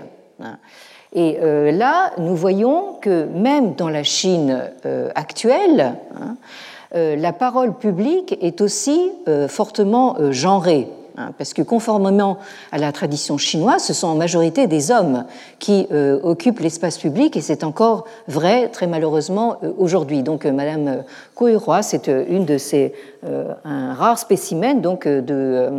[1.13, 4.61] Et là, nous voyons que même dans la Chine
[5.15, 6.37] actuelle, hein,
[6.95, 10.87] la parole publique est aussi euh, fortement euh, genrée.
[11.17, 12.37] Hein, parce que conformément
[12.71, 15.23] à la tradition chinoise, ce sont en majorité des hommes
[15.59, 15.87] qui
[16.23, 20.23] occupent l'espace public et c'est encore vrai très malheureusement aujourd'hui.
[20.23, 21.03] Donc Madame
[21.33, 25.71] Koiroi, c'est une de ces un rare spécimen donc de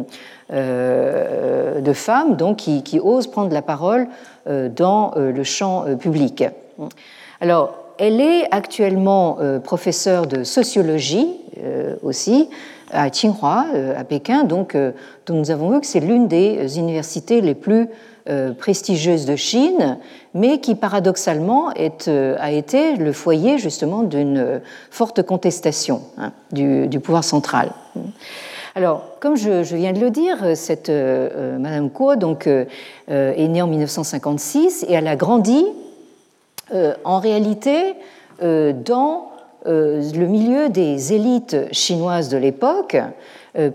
[1.92, 4.09] femmes donc qui, qui, osent prendre la parole
[4.46, 6.44] dans le champ public.
[7.42, 11.28] Alors elle est actuellement euh, professeure de sociologie
[11.62, 12.48] euh, aussi
[12.90, 14.76] à Tsinghua, euh, à Pékin, donc
[15.26, 17.88] dont nous avons vu que c'est l'une des universités les plus
[18.59, 19.98] prestigieuses de Chine,
[20.35, 27.70] mais qui paradoxalement a été le foyer justement d'une forte contestation hein, du, pouvoir central.
[28.74, 34.87] Alors, comme je, viens de le dire, cette Madame Kuo donc, est née en 1956
[34.88, 35.86] et elle a grandi euh,
[37.05, 37.94] en réalité,
[38.42, 39.31] euh, dans
[39.66, 42.96] euh, le milieu des élites chinoises de l'époque,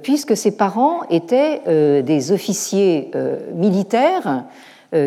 [0.04, 3.10] puisque ses parents étaient des officiers
[3.56, 4.44] militaires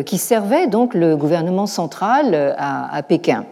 [0.05, 3.45] qui servaient donc le gouvernement central à, Pékin.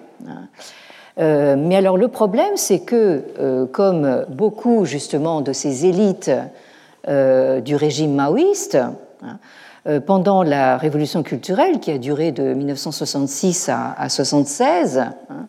[1.17, 6.29] mais alors le problème, c'est que, comme beaucoup justement de ces élites
[7.07, 8.77] du régime maoïste,
[9.23, 9.37] hein,
[10.05, 15.45] pendant la révolution culturelle qui a duré de 1966 à, 1976, hein,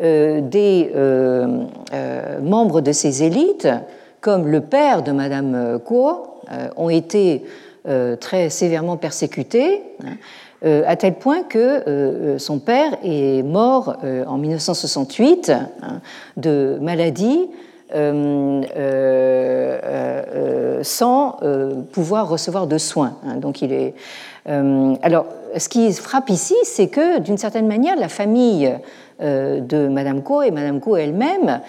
[0.00, 0.92] des
[2.42, 3.68] membres de ces élites,
[4.20, 6.40] comme le père de Madame Kuo,
[6.76, 7.44] ont été
[8.20, 9.82] très sévèrement persécutés.
[10.04, 10.16] Hein,
[10.64, 16.00] euh, à tel point que euh, euh, son père est mort en 1968 hein,
[16.36, 17.48] de maladie
[20.82, 21.36] sans
[21.92, 23.16] pouvoir recevoir de soins.
[23.26, 23.36] Hein.
[23.36, 23.94] donc il est.
[24.46, 28.70] alors, ce qui frappe ici, c'est que d'une certaine manière, la famille
[29.20, 31.60] de Madame Co et Madame Co elle-même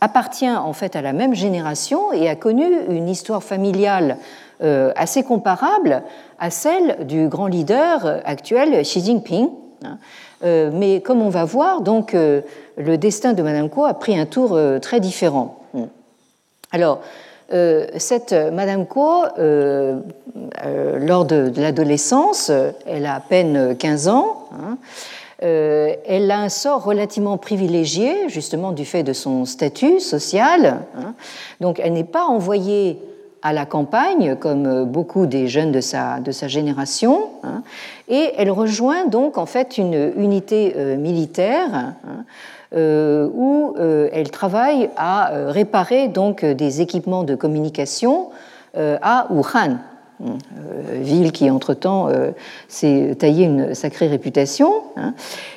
[0.00, 4.16] appartient en fait à la même génération et a connu une histoire familiale
[4.62, 6.02] euh, assez comparable
[6.38, 9.48] à celle du grand leader actuel Xi Jinping.
[10.44, 12.40] Euh, mais comme on va voir, donc euh,
[12.76, 15.60] le destin de Madame Kuo a pris un tour très différent.
[15.74, 15.84] Hmm.
[16.70, 17.00] Alors,
[17.98, 22.50] cette Madame Kuo, lors de, l'adolescence,
[22.86, 24.48] elle a à peine 15 ans.
[24.54, 24.78] Hein,
[25.38, 30.80] elle a un sort relativement privilégié, justement du fait de son statut social.
[30.96, 31.12] Hein.
[31.60, 32.98] donc, elle n'est pas envoyée
[33.42, 37.62] à la campagne, comme euh, beaucoup des jeunes de sa, de sa génération, hein,
[38.08, 41.94] et elle rejoint donc en fait une unité euh, militaire hein,
[42.74, 43.74] euh, où
[44.12, 48.30] elle travaille à réparer donc des équipements de communication
[48.74, 49.78] à Wuhan,
[50.24, 50.36] hein,
[51.00, 52.08] ville qui entre-temps
[52.68, 54.72] s'est taillée une sacrée réputation,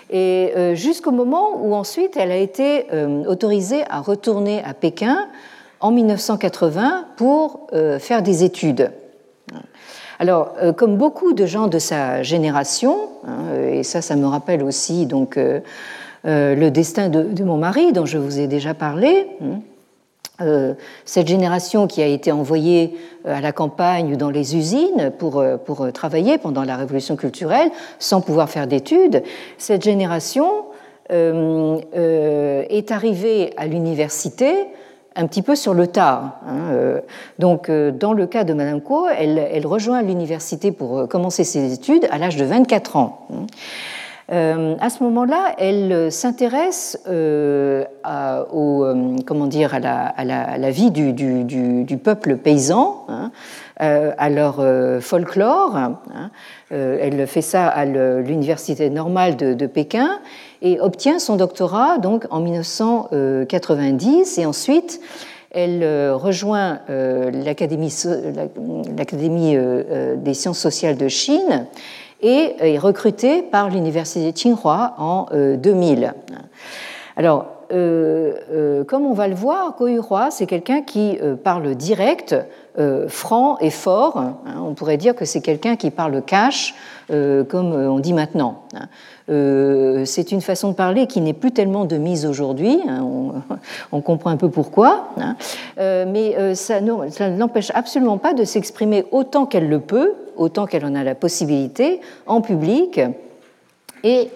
[0.10, 2.88] et jusqu'au moment où ensuite elle a été
[3.28, 5.28] autorisée à retourner à Pékin
[5.86, 8.92] en 1980 pour euh, faire des études.
[10.18, 14.64] Alors, euh, comme beaucoup de gens de sa génération, hein, et ça, ça me rappelle
[14.64, 15.60] aussi donc euh,
[16.24, 19.28] le destin de, mon mari, dont je vous ai déjà parlé.
[19.42, 19.60] Hein,
[21.06, 25.94] cette génération qui a été envoyée à la campagne ou dans les usines pour, pour
[25.94, 27.70] travailler pendant la révolution culturelle
[28.00, 29.24] sans pouvoir faire d'études,
[29.58, 30.66] cette génération
[31.10, 34.68] est arrivée à l'université
[35.16, 36.40] un petit peu sur le tard.
[36.48, 37.00] Hein, euh.
[37.40, 41.74] Donc, euh, dans le cas de Madame Kuo, elle, rejoint l'université pour euh, commencer ses
[41.74, 43.28] études à l'âge de 24 ans.
[43.34, 43.46] Hein.
[44.80, 48.86] à ce moment-là, elle s'intéresse au,
[49.26, 49.80] comment dire, à
[50.26, 53.32] la, vie du, peuple paysan, hein,
[53.80, 54.64] à leur
[55.02, 55.78] folklore.
[56.72, 60.20] elle fait ça à l'université normale de Pékin
[60.66, 65.00] et obtient son doctorat donc en 1990 et ensuite
[65.56, 67.94] elle euh, rejoint euh, l'Académie
[69.56, 71.68] euh, des sciences sociales de Chine
[72.22, 76.14] et est recrutée par l'Université Tsinghua en 2000.
[77.18, 82.36] Alors, comme on va le voir, Ko Hua, c'est quelqu'un qui parle direct,
[83.10, 84.18] franc et fort.
[84.18, 84.38] Hein.
[84.66, 86.74] on pourrait dire que c'est quelqu'un qui parle cash,
[87.10, 88.64] comme on dit maintenant.
[89.28, 93.04] Euh, c'est une façon de parler qui n'est plus tellement de mise aujourd'hui, hein,
[93.92, 95.36] on, comprend un peu pourquoi, hein.
[95.80, 100.68] euh, mais euh, ça, ne l'empêche absolument pas de s'exprimer autant qu'elle le peut, autant
[100.68, 103.02] qu'elle en a la possibilité, en public,
[104.04, 104.30] et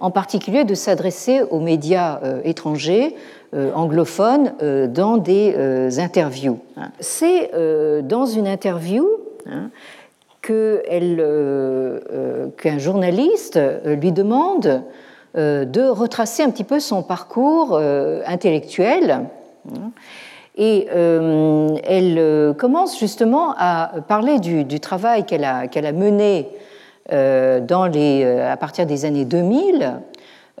[0.00, 3.14] en particulier de s'adresser aux médias étrangers,
[3.52, 4.54] anglophones,
[4.88, 5.54] dans des
[6.00, 6.58] interviews.
[6.78, 6.88] Hein.
[7.00, 7.50] C'est
[8.02, 9.06] dans une interview
[10.50, 14.82] euh, euh, qu'un journaliste euh, lui demande
[15.36, 17.76] de retracer un petit peu son parcours
[18.24, 19.22] intellectuel.
[20.56, 26.46] Et elle commence justement à parler du, travail qu'elle a, mené
[27.10, 29.94] à partir des années 2000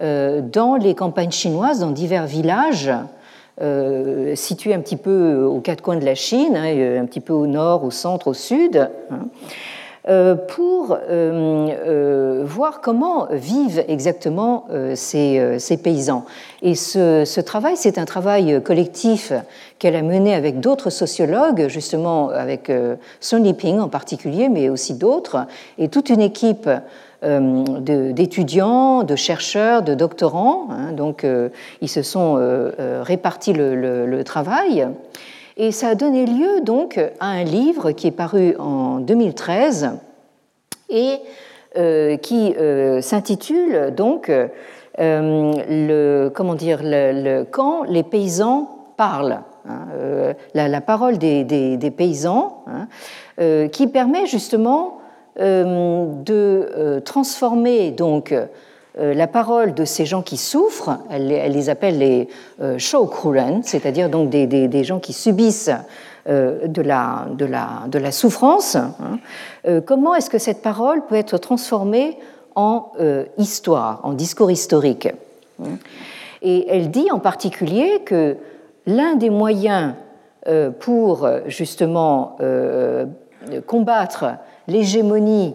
[0.00, 2.90] dans les campagnes chinoises, dans divers villages
[4.34, 7.46] situés un petit peu aux quatre coins de la Chine, hein, un petit peu au
[7.46, 8.90] nord, au centre, au sud.
[9.10, 9.28] Hein.
[10.06, 16.26] Euh, pour euh, euh, voir comment vivent exactement ces, paysans.
[16.60, 19.32] Et ce, travail, c'est un travail collectif
[19.78, 22.70] qu'elle a mené avec d'autres sociologues, justement avec
[23.20, 25.46] Sun Liping en particulier, mais aussi d'autres,
[25.78, 26.68] et toute une équipe
[27.24, 30.68] d'étudiants, de, chercheurs, de doctorants.
[30.70, 30.92] Hein.
[30.92, 31.26] donc,
[31.80, 32.38] ils se sont
[33.02, 34.86] répartis le travail.
[35.56, 39.90] Et ça a donné lieu donc à un livre qui est paru en 2013
[40.90, 41.18] et
[41.76, 44.48] euh, qui euh, s'intitule donc euh,
[44.98, 49.40] le, comment dire, le, quand les paysans parlent.
[49.66, 54.98] Hein, la, parole des, paysans, hein, qui permet justement
[55.36, 58.34] de transformer donc
[58.96, 62.28] la parole de ces gens qui souffrent, elle, les appelle les
[62.60, 62.78] euh,
[63.62, 65.70] c'est-à-dire donc des, gens qui subissent
[66.26, 68.76] de, la, souffrance.
[68.76, 69.80] Hein.
[69.84, 72.18] comment est-ce que cette parole peut être transformée
[72.54, 72.92] en
[73.36, 75.08] histoire, en discours historique
[75.60, 75.78] hein.
[76.42, 78.36] Et elle dit en particulier que
[78.86, 79.94] l'un des moyens
[80.46, 83.06] euh, pour justement euh,
[83.66, 84.26] combattre
[84.68, 85.54] l'hégémonie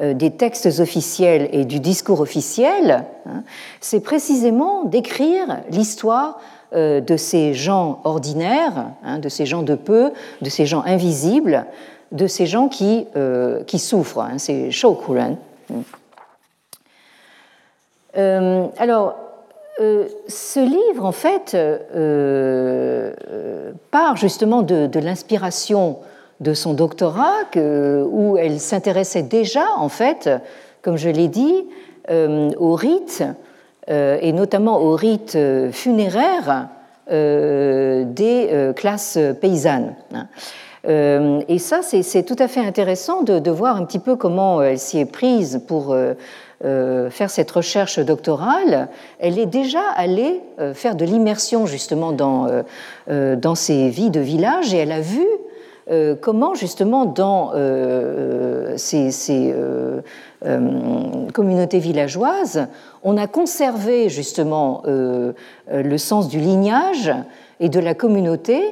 [0.00, 3.42] euh, des textes officiels et du discours officiel, hein,
[3.80, 6.40] c'est précisément d'écrire l'histoire
[6.70, 11.64] de ces gens ordinaires, hein, de ces gens de peu, de ces gens invisibles,
[12.12, 13.06] de ces gens qui,
[13.66, 14.20] qui souffrent.
[14.20, 15.38] Hein, c'est Shoukuren.
[18.14, 19.14] alors,
[19.80, 25.98] euh, ce livre, en fait, euh, euh, part justement de, l'inspiration
[26.40, 30.30] de son doctorat, où elle s'intéressait déjà, en fait,
[30.82, 31.66] comme je l'ai dit,
[32.08, 33.24] aux rites,
[33.88, 35.36] et notamment aux rites
[35.72, 36.68] funéraires
[37.10, 39.94] des classes paysannes.
[40.86, 44.78] et ça, c'est tout à fait intéressant de, de, voir un petit peu comment elle
[44.78, 45.94] s'y est prise pour
[46.64, 48.88] euh, faire cette recherche doctorale,
[49.20, 52.48] elle est déjà allée euh, faire de l'immersion justement dans,
[53.08, 55.24] euh, dans ces vies de village et elle a vu
[56.20, 57.52] comment justement dans
[58.76, 59.54] ces, ces
[61.32, 62.66] communautés villageoises,
[63.02, 67.12] on a conservé justement le sens du lignage
[67.60, 68.62] et de la communauté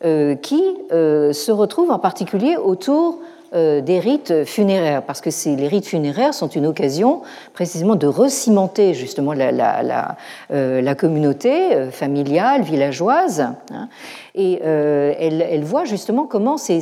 [0.00, 6.34] qui se retrouve en particulier autour euh, des rites funéraires, parce que les rites funéraires
[6.34, 7.22] sont une occasion
[7.54, 10.16] précisément de recimenter justement la, la,
[10.52, 13.46] euh, communauté euh, familiale, villageoise.
[13.72, 13.88] Hein.
[14.34, 16.80] et elle, voit justement comment ces,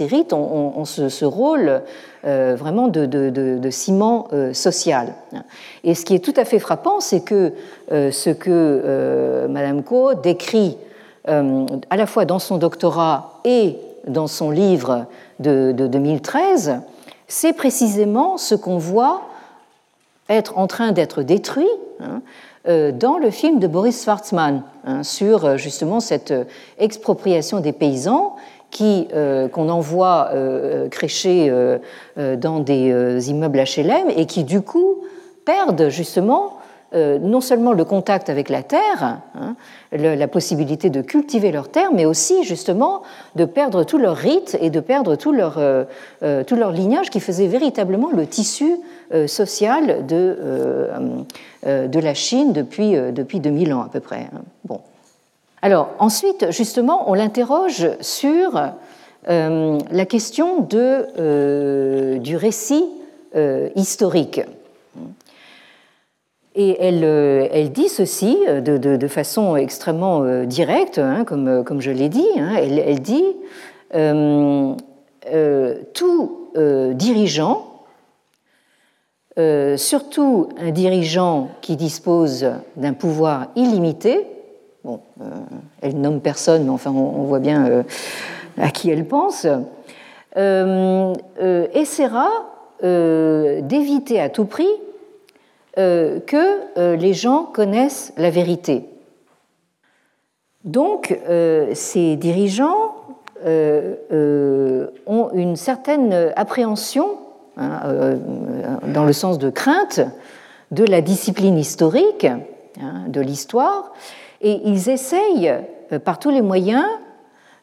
[0.00, 1.82] rites ont, ce, rôle
[2.22, 5.14] vraiment de, ciment social.
[5.82, 7.52] Et ce qui est tout à fait frappant, c'est que
[7.90, 10.76] ce que Madame Co décrit
[11.26, 13.76] à la fois dans son doctorat et
[14.06, 15.06] dans son livre
[15.40, 16.80] de, 2013,
[17.28, 19.22] c'est précisément ce qu'on voit
[20.28, 21.68] être en train d'être détruit
[22.00, 22.22] hein,
[22.66, 26.44] euh, dans le film de Boris Schwartzmann hein, sur euh, justement cette euh,
[26.78, 28.36] expropriation des paysans
[28.70, 29.06] qui
[29.52, 30.32] qu'on envoie
[30.90, 31.48] crécher
[32.16, 35.04] dans des immeubles HLM et qui du coup
[35.44, 36.54] perdent justement
[36.94, 39.56] euh, non seulement le contact avec la terre, hein,
[39.90, 43.02] la possibilité de cultiver leur terre, mais aussi justement
[43.34, 45.84] de perdre tout leur rite et de perdre tout leur, euh,
[46.22, 48.76] euh, tout leur lignage qui faisait véritablement le tissu
[49.26, 50.38] social de,
[51.64, 54.28] de la Chine depuis, depuis 2000 ans à peu près.
[54.34, 54.40] Hein.
[54.64, 54.80] Bon.
[55.62, 58.60] Alors ensuite, justement, on l'interroge sur
[59.28, 62.84] la question de, du récit
[63.76, 64.40] historique.
[66.56, 71.90] Et elle, euh, elle, dit ceci euh, de, façon extrêmement euh, directe, hein, comme, je
[71.90, 72.28] l'ai dit.
[72.38, 73.24] Hein, elle, dit
[75.92, 76.48] tout
[76.96, 77.66] dirigeant,
[79.36, 82.46] surtout un dirigeant qui dispose
[82.76, 84.26] d'un pouvoir illimité,
[84.84, 85.00] bon,
[85.80, 87.84] elle nomme personne, mais enfin on, on voit bien
[88.58, 89.46] à qui elle pense,
[91.74, 92.28] essaiera
[92.82, 94.68] d'éviter à tout prix
[95.76, 98.88] que euh, les gens connaissent la vérité.
[100.62, 102.94] Donc, euh, ces dirigeants
[105.06, 107.18] ont une certaine appréhension,
[107.58, 108.16] hein,
[108.86, 110.00] dans le sens de crainte,
[110.70, 113.92] de la discipline historique, hein, de l'histoire,
[114.40, 115.52] et ils essayent
[116.06, 116.86] par tous les moyens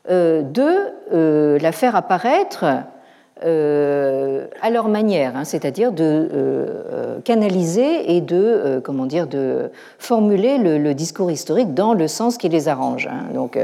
[0.07, 2.65] de la faire apparaître
[3.43, 9.71] euh, à leur manière, hein, c'est-à-dire de euh, euh, canaliser et de, comment dire, de
[9.97, 13.07] formuler le, discours historique dans le sens qui les arrange.
[13.07, 13.33] Hein.
[13.33, 13.57] Donc,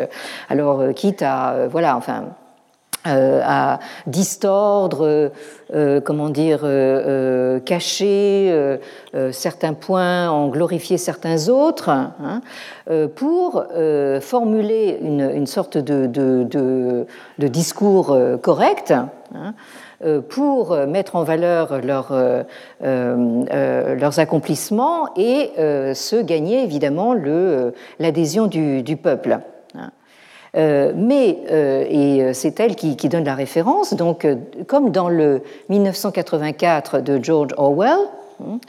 [0.49, 2.25] alors, quitte à, voilà, enfin,
[3.05, 5.31] à distordre,
[6.03, 6.61] comment dire,
[7.65, 8.79] cacher
[9.31, 12.41] certains points, en glorifier certains autres, hein,
[13.15, 13.63] pour
[14.21, 18.93] formuler une, sorte de, de discours correct
[19.35, 19.55] Hein,
[20.05, 22.43] euh, pour mettre en valeur euh,
[22.83, 27.15] euh, leurs accomplissements et se gagner évidemment
[27.99, 29.39] l'adhésion du, peuple.
[30.53, 30.91] Hein.
[30.95, 31.37] mais,
[31.89, 34.27] et c'est elle qui, donne la référence, donc
[34.67, 37.97] comme dans le 1984 de George Orwell,
[38.41, 38.59] hein,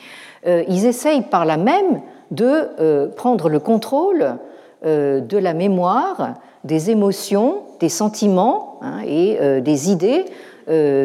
[0.69, 2.01] ils essayent par là même
[2.31, 4.37] de prendre le contrôle
[4.85, 10.25] de la mémoire, des émotions, des sentiments et des idées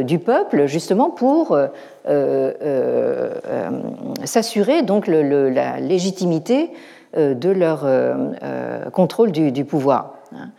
[0.04, 1.58] du peuple, justement pour
[4.26, 6.72] s'assurer donc la légitimité
[7.16, 7.86] de leur
[8.92, 10.13] contrôle du, pouvoir.
[10.36, 10.50] Hein.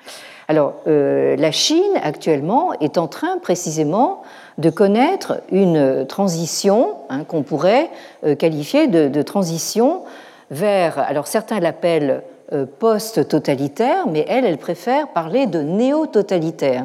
[0.48, 4.22] Alors, la Chine actuellement est en train précisément
[4.58, 7.88] de connaître une transition hein, qu'on pourrait
[8.38, 10.02] qualifier de, transition
[10.50, 12.22] vers, alors certains l'appellent
[12.52, 16.84] euh, post-totalitaire, mais elle, elle préfère parler de néo-totalitaire.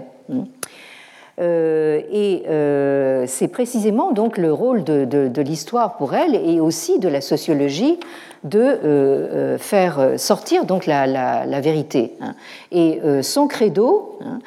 [1.42, 7.10] Euh, et euh, c'est précisément donc le rôle de, l'histoire pour elle et aussi de
[7.10, 8.00] la sociologie
[8.44, 12.16] de faire sortir donc la, vérité.
[12.22, 12.36] Hein.
[12.72, 14.40] Et son credo, hein,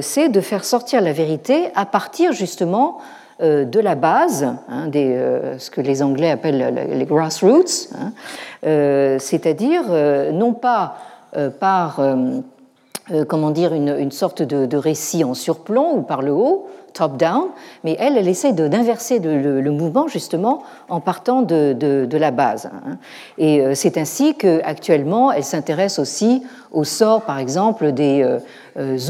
[0.00, 3.00] c'est de faire sortir la vérité à partir justement
[3.40, 7.90] euh, de la base, hein, des, euh, ce que les Anglais appellent les grassroots,
[8.64, 9.82] euh, c'est-à-dire
[10.32, 10.96] non pas
[11.58, 12.00] par
[13.28, 17.48] comment dire, une, sorte de, récit en surplomb ou par le haut, top-down,
[17.82, 22.70] mais elle, elle essaie d'inverser le, mouvement justement en partant de, la base.
[22.72, 22.96] Hein.
[23.36, 26.42] Et c'est ainsi qu'actuellement, elle s'intéresse aussi
[26.72, 28.24] au sort, par exemple, des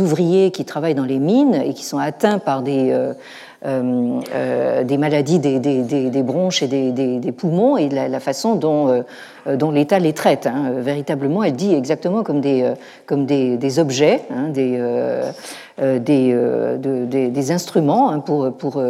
[0.01, 3.12] ouvriers qui travaillent dans les mines et qui sont atteints par des
[3.66, 8.88] euh, euh, des maladies des, bronches et des, poumons et la, façon dont,
[9.46, 10.46] euh, dont l'État les traite.
[10.46, 10.72] Hein.
[10.80, 12.74] Véritablement, elle dit exactement comme des,
[13.06, 14.78] comme des, objets, hein, des,
[15.98, 18.82] des, instruments hein, pour, pour,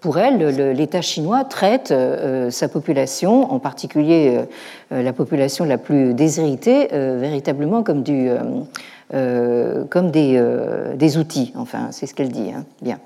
[0.00, 1.94] pour elle, l'État chinois traite
[2.50, 4.38] sa population, en particulier
[4.90, 8.28] la population la plus déshéritée, véritablement comme, du,
[9.10, 10.42] comme des,
[10.94, 11.54] des outils.
[11.56, 12.52] Enfin, c'est ce qu'elle dit.
[12.82, 12.98] Bien.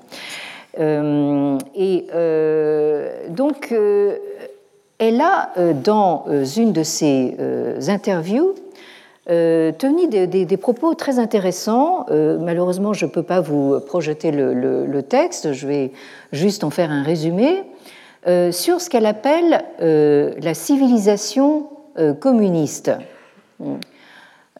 [0.79, 4.17] Euh, et euh, donc, euh,
[4.99, 7.35] elle a, dans une de ses
[7.89, 8.55] interviews,
[9.27, 12.05] tenu des, propos très intéressants.
[12.39, 15.91] malheureusement, je ne peux pas vous projeter le, texte, je vais
[16.31, 17.63] juste en faire un résumé,
[18.51, 21.67] sur ce qu'elle appelle la civilisation
[22.21, 22.91] communiste.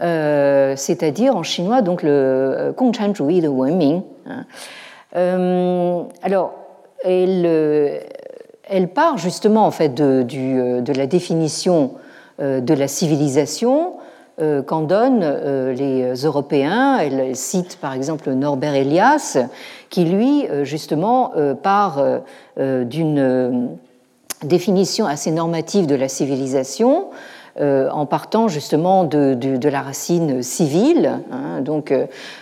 [0.01, 4.01] c'est-à-dire en chinois donc le Gongchan-zhuyi de Wenming.
[5.15, 6.53] Euh, alors,
[7.03, 8.01] elle,
[8.67, 11.91] elle, part justement en fait de, du, de la définition
[12.41, 13.93] euh, de la civilisation
[14.41, 16.97] euh, qu'en donnent les Européens.
[16.99, 19.37] Elle cite par exemple Norbert Elias,
[19.89, 22.03] qui lui, justement, part
[22.57, 23.77] d'une
[24.43, 31.19] définition assez normative de la civilisation euh, en partant justement de, la racine civile.
[31.31, 31.61] Hein.
[31.61, 31.91] donc,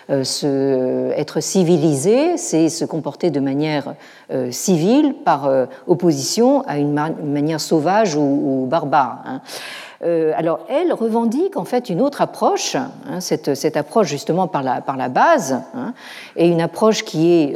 [0.09, 3.93] euh, se, être civilisé, c'est se comporter de manière
[4.31, 5.49] euh, civile par
[5.87, 6.93] opposition à une,
[7.23, 9.23] manière sauvage ou, barbare.
[9.25, 9.41] Hein.
[10.35, 14.97] alors, elle revendique en fait une autre approche, hein, cette, approche justement par la, par
[14.97, 15.61] la base,
[16.35, 17.55] et une approche qui est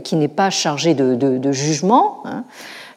[0.00, 2.22] qui n'est pas chargée de, jugement.
[2.26, 2.30] Euh,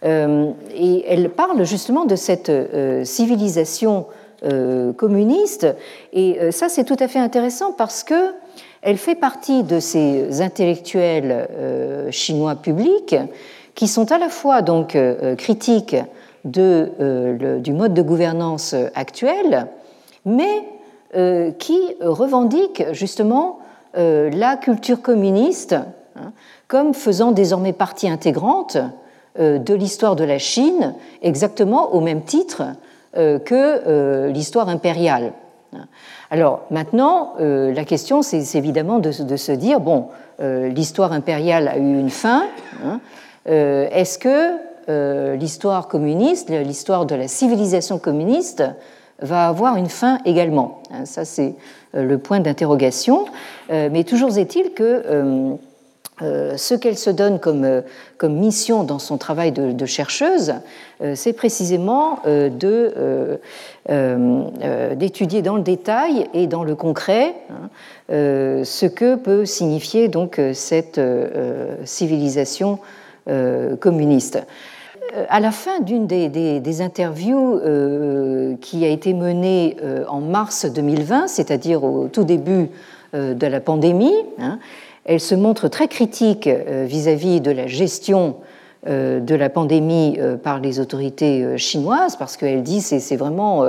[0.03, 4.05] et elle parle justement de cette euh, civilisation
[4.43, 5.67] euh, communiste.
[6.13, 8.33] Et ça, c'est tout à fait intéressant parce que
[8.83, 11.47] elle fait partie de ces intellectuels
[12.11, 13.15] chinois publics
[13.73, 14.95] qui sont à la fois donc
[15.37, 15.95] critiques
[16.45, 19.67] du mode de gouvernance actuel,
[20.25, 20.63] mais
[21.57, 23.59] qui revendiquent justement
[23.95, 25.73] la culture communiste
[26.15, 26.31] hein,
[26.67, 28.87] comme faisant désormais partie intégrante euh,
[29.39, 32.63] de l'histoire de la Chine exactement au même titre
[33.17, 35.33] euh, que euh, l'histoire impériale.
[36.29, 40.07] Alors maintenant, la question, c'est évidemment de, se dire, bon,
[40.39, 42.45] l'histoire impériale a eu une fin,
[42.83, 42.99] hein,
[43.45, 48.63] est-ce que l'histoire communiste, l'histoire de la civilisation communiste,
[49.19, 51.55] va avoir une fin également hein, Ça, c'est
[51.93, 53.25] le point d'interrogation.
[53.69, 55.57] Mais toujours est-il que
[56.23, 57.81] euh, ce qu'elle se donne comme, euh,
[58.17, 60.55] comme, mission dans son travail de, chercheuse,
[61.01, 62.19] euh, c'est précisément
[64.95, 67.69] d'étudier dans le détail et dans le concret hein,
[68.09, 70.99] ce que peut signifier donc cette
[71.85, 72.79] civilisation
[73.79, 74.39] communiste.
[75.29, 77.61] À la fin d'une des, interviews
[78.59, 82.69] qui a été menée en mars 2020, c'est-à-dire au tout début
[83.13, 84.59] de la pandémie, hein,
[85.07, 88.35] elle se montre très critique euh, vis-à-vis de la gestion
[88.87, 93.65] euh, de la pandémie euh, par les autorités chinoises parce qu'elle dit c'est c'est vraiment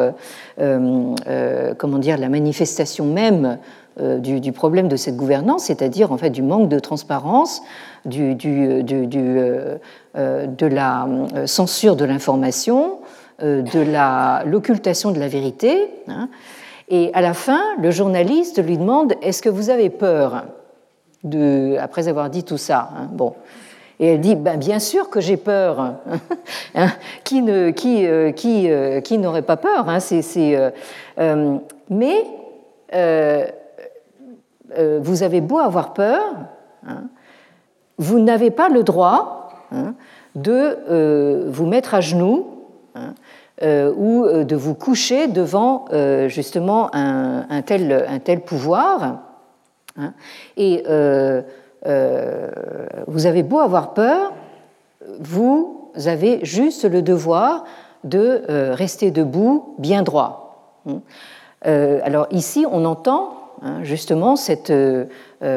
[0.59, 3.59] comment dire la manifestation même
[4.21, 7.63] du, problème de cette gouvernance, c'est-à-dire en fait du manque de transparence,
[8.05, 9.81] du, de
[10.61, 11.09] la
[11.47, 12.99] censure de l'information,
[13.43, 15.91] de l'occultation de la vérité.
[16.07, 16.29] Hein.
[16.91, 20.45] Et à la fin, le journaliste lui demande Est-ce que vous avez peur?
[21.81, 22.91] Après avoir dit tout ça.
[22.97, 23.09] Hein.
[23.11, 23.35] bon.
[24.01, 25.95] Et elle dit, ben, bien sûr que j'ai peur.
[26.75, 26.91] Hein.
[27.25, 29.99] qui, ne, qui, euh, qui, euh, qui n'aurait pas peur hein,
[31.19, 31.59] euh,
[31.91, 32.25] Mais
[34.99, 36.23] vous avez beau avoir peur,
[37.97, 39.51] vous n'avez pas le droit
[40.35, 42.47] de vous mettre à genoux
[43.63, 45.87] ou de vous coucher devant
[46.29, 49.28] justement un, tel, un tel pouvoir.
[50.57, 50.85] Et
[51.87, 52.49] euh,
[53.07, 54.33] vous avez beau avoir peur,
[55.21, 57.65] vous avez juste le devoir
[58.05, 60.81] de euh, rester debout bien droit.
[60.87, 61.01] Hein.
[61.67, 63.33] Euh, alors ici, on entend
[63.63, 64.73] hein, justement cette,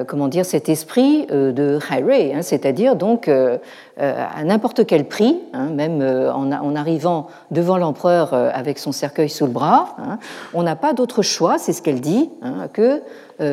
[0.07, 3.27] comment dire, cet esprit de high hein, c'est-à-dire donc
[3.97, 9.95] à n'importe quel prix, même en, arrivant devant l'empereur avec son cercueil sous le bras,
[10.53, 12.29] on n'a pas d'autre choix, c'est ce qu'elle dit,
[12.73, 13.01] que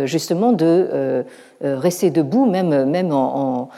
[0.06, 1.24] justement de
[1.64, 3.68] euh, rester debout, même, même en,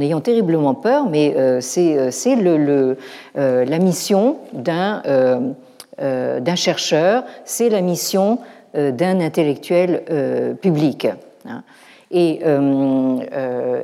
[0.00, 2.06] ayant terriblement peur, mais euh, c'est euh,
[2.36, 2.96] le,
[3.34, 5.02] la mission d'un
[6.56, 8.38] chercheur, c'est la mission
[8.74, 11.08] d'un intellectuel public.
[11.46, 11.62] Hein.
[12.10, 12.40] Et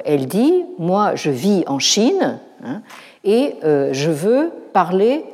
[0.05, 2.83] elle dit, moi je vis en Chine hein,
[3.25, 5.25] et je veux parler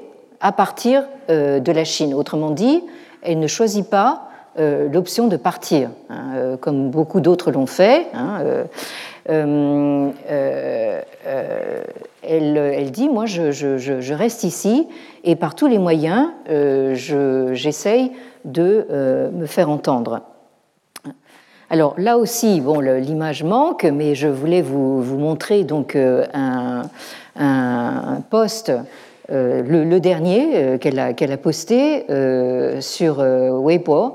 [0.40, 2.14] à partir de la Chine.
[2.14, 2.82] Autrement dit,
[3.22, 4.26] elle ne choisit pas
[4.58, 8.06] euh, l'option de partir, hein, euh, comme beaucoup d'autres l'ont fait.
[9.28, 11.02] Euh,
[12.22, 14.88] elle, dit, moi, je, reste ici
[15.24, 18.12] et par tous les moyens, j'essaye
[18.46, 18.86] de
[19.34, 20.22] me faire entendre.
[21.70, 26.82] Alors là aussi, bon, l'image manque, mais je voulais vous, montrer donc un,
[27.34, 28.72] un poste
[29.28, 32.06] le, dernier qu'elle a, posté
[32.80, 34.14] sur Weibo,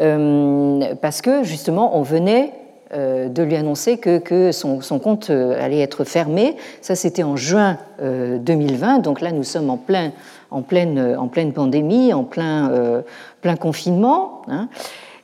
[0.00, 2.52] euh, parce que justement on venait
[2.94, 6.56] euh, de lui annoncer que, son, compte euh, allait être fermé.
[6.80, 9.00] Ça, c'était en juin 2020.
[9.00, 10.12] Donc là, nous sommes en, plein,
[10.50, 13.02] en, pleine, en pleine pandémie, en plein,
[13.42, 14.42] plein confinement.
[14.48, 14.68] Hein.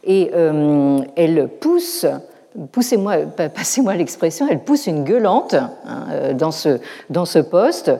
[0.06, 0.30] Et
[1.16, 2.06] elle pousse,
[2.72, 3.16] poussez-moi,
[3.54, 6.78] passez-moi l'expression, elle pousse une gueulante hein, dans, ce,
[7.10, 7.90] dans ce poste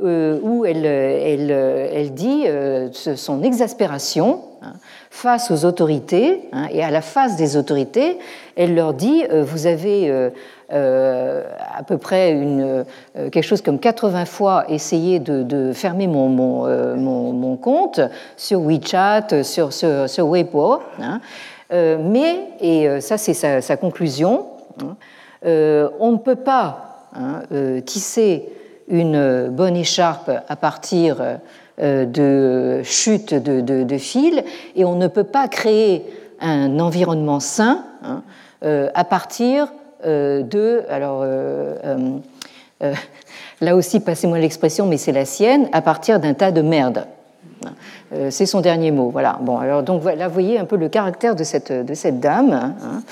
[0.00, 2.44] où elle, elle, elle dit
[2.92, 4.40] son exaspération.
[4.64, 4.74] Hein,
[5.10, 8.18] face aux autorités, hein, et à la face des autorités,
[8.54, 10.30] elle leur dit, euh, vous avez euh,
[10.72, 11.42] euh,
[11.76, 12.84] à peu près une,
[13.14, 18.00] quelque chose comme 80 fois essayé de, fermer mon, mon, mon, compte
[18.36, 20.80] sur WeChat, sur, sur, Weibo,
[21.72, 24.46] mais, et ça c'est sa, conclusion,
[24.82, 24.96] hein,
[26.00, 27.08] on ne peut pas
[27.86, 28.48] tisser
[28.88, 31.22] une bonne écharpe à partir
[31.80, 34.44] euh, de chute de, fil
[34.76, 36.04] et on ne peut pas créer
[36.38, 38.22] un environnement sain hein,
[38.62, 39.72] euh, à partir
[40.04, 41.24] euh, de, alors
[43.62, 47.06] là aussi passez-moi l'expression, mais c'est la sienne, à partir d'un tas de merde.
[48.30, 49.10] C'est son dernier mot.
[49.10, 49.38] Voilà.
[49.40, 52.74] Bon, alors donc là, vous voyez un peu le caractère de cette, de cette dame.
[52.82, 53.02] Hein.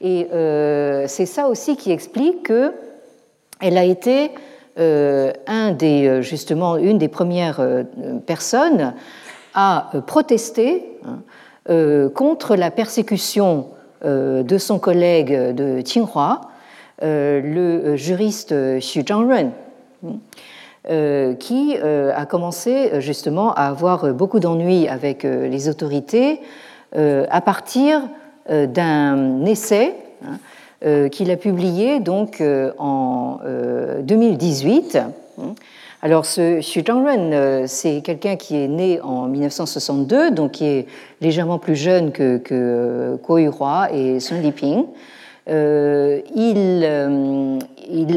[0.00, 0.28] et
[1.08, 2.72] c'est ça aussi qui explique que
[3.60, 4.30] elle a été
[4.78, 7.84] euh, un des, euh, justement, une des premières euh,
[8.26, 8.94] personnes
[9.54, 13.68] à protester hein, contre la persécution
[14.04, 16.40] de son collègue de Tsinghua,
[17.00, 19.52] le juriste Xu Zhangren,
[20.86, 26.40] qui a commencé justement à avoir beaucoup d'ennuis avec les autorités
[26.94, 28.02] à partir
[28.48, 30.38] d'un essai hein,
[30.84, 33.38] euh, qu'il a publié donc euh, en
[34.02, 34.98] 2018.
[35.38, 35.42] Euh,
[36.02, 40.86] Alors, ce Xu Zhangren, c'est quelqu'un qui est né en 1962, donc qui est
[41.22, 44.84] légèrement plus jeune que, que Kuo Yuhua et Sun Liping.
[45.46, 46.84] il,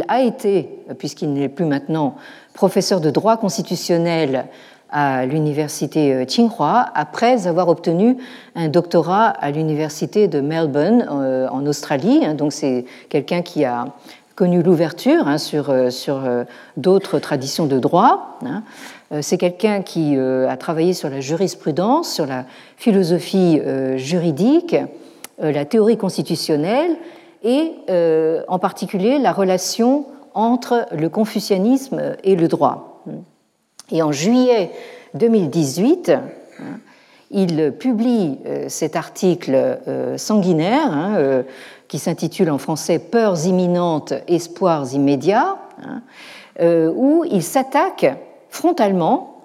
[0.09, 2.15] a été, puisqu'il n'est plus maintenant,
[2.57, 4.47] professeur de droit constitutionnel
[4.89, 8.17] à l'université euh, Tsinghua après avoir obtenu
[8.55, 12.21] un doctorat à l'université de Melbourne euh, en Australie.
[12.25, 12.33] Hein.
[12.33, 13.85] Donc c'est quelqu'un qui a
[14.35, 16.21] connu l'ouverture hein, sur, euh, sur
[16.77, 18.39] d'autres traditions de droit.
[18.43, 18.63] Hein.
[19.21, 22.43] C'est quelqu'un qui a travaillé sur la jurisprudence, sur la
[22.75, 23.61] philosophie
[23.95, 24.75] juridique,
[25.39, 26.97] la théorie constitutionnelle
[27.41, 27.71] et
[28.49, 33.03] en particulier la relation entre le confucianisme et le droit.
[33.91, 34.71] Et en juillet
[35.15, 36.79] 2018, hein,
[37.31, 41.43] il publie euh, cet article euh, sanguinaire hein, euh,
[41.87, 46.01] qui s'intitule en français Peurs imminentes, espoirs immédiats, hein,
[46.95, 48.17] où il s'attaque
[48.49, 49.43] frontalement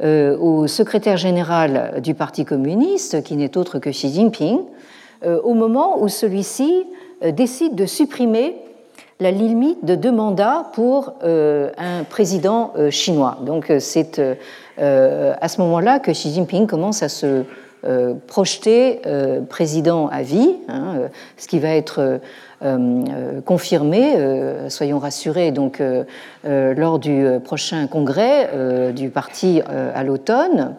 [0.00, 4.60] au secrétaire général du Parti communiste, qui n'est autre que Xi Jinping,
[5.26, 6.86] au moment où celui-ci
[7.32, 8.54] décide de supprimer
[9.20, 13.38] la limite de deux mandats pour un président chinois.
[13.42, 14.20] Donc c'est
[14.78, 17.42] à ce moment-là que Xi Jinping commence à se
[18.26, 19.00] projeter
[19.48, 22.20] président à vie, hein, ce qui va être
[22.60, 26.04] euh, confirmé, euh, soyons rassurés, donc euh,
[26.44, 28.50] lors du prochain congrès
[28.92, 29.62] du parti
[29.94, 30.74] à l'automne.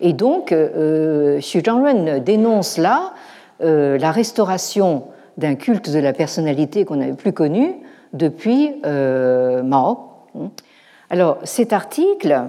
[0.00, 3.12] Et donc, Xu Zhangrun dénonce là
[3.60, 5.04] la restauration
[5.38, 7.74] d'un culte de la personnalité qu'on n'avait plus connu
[8.12, 9.98] depuis Mao.
[11.08, 12.42] Alors, cet article,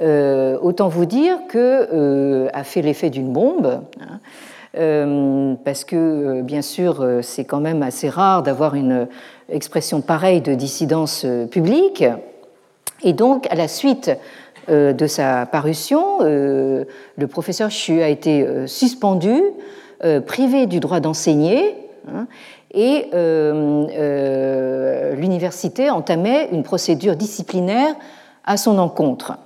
[0.00, 3.80] autant vous dire que a fait l'effet d'une bombe.
[4.00, 4.20] Hein,
[4.78, 9.08] euh, parce que, euh, bien sûr, euh, c'est quand même assez rare d'avoir une
[9.48, 12.04] expression pareille de dissidence publique.
[13.02, 14.10] Et donc, à la suite
[14.68, 19.40] de sa parution, le professeur Xu a été suspendu,
[20.26, 21.85] privé du droit d'enseigner, hein,
[22.72, 23.10] et
[25.16, 27.94] l'université entamait une procédure disciplinaire
[28.44, 29.38] à son encontre.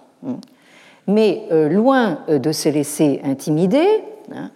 [1.07, 3.87] Mais loin de se laisser intimider,
[4.35, 4.51] hein,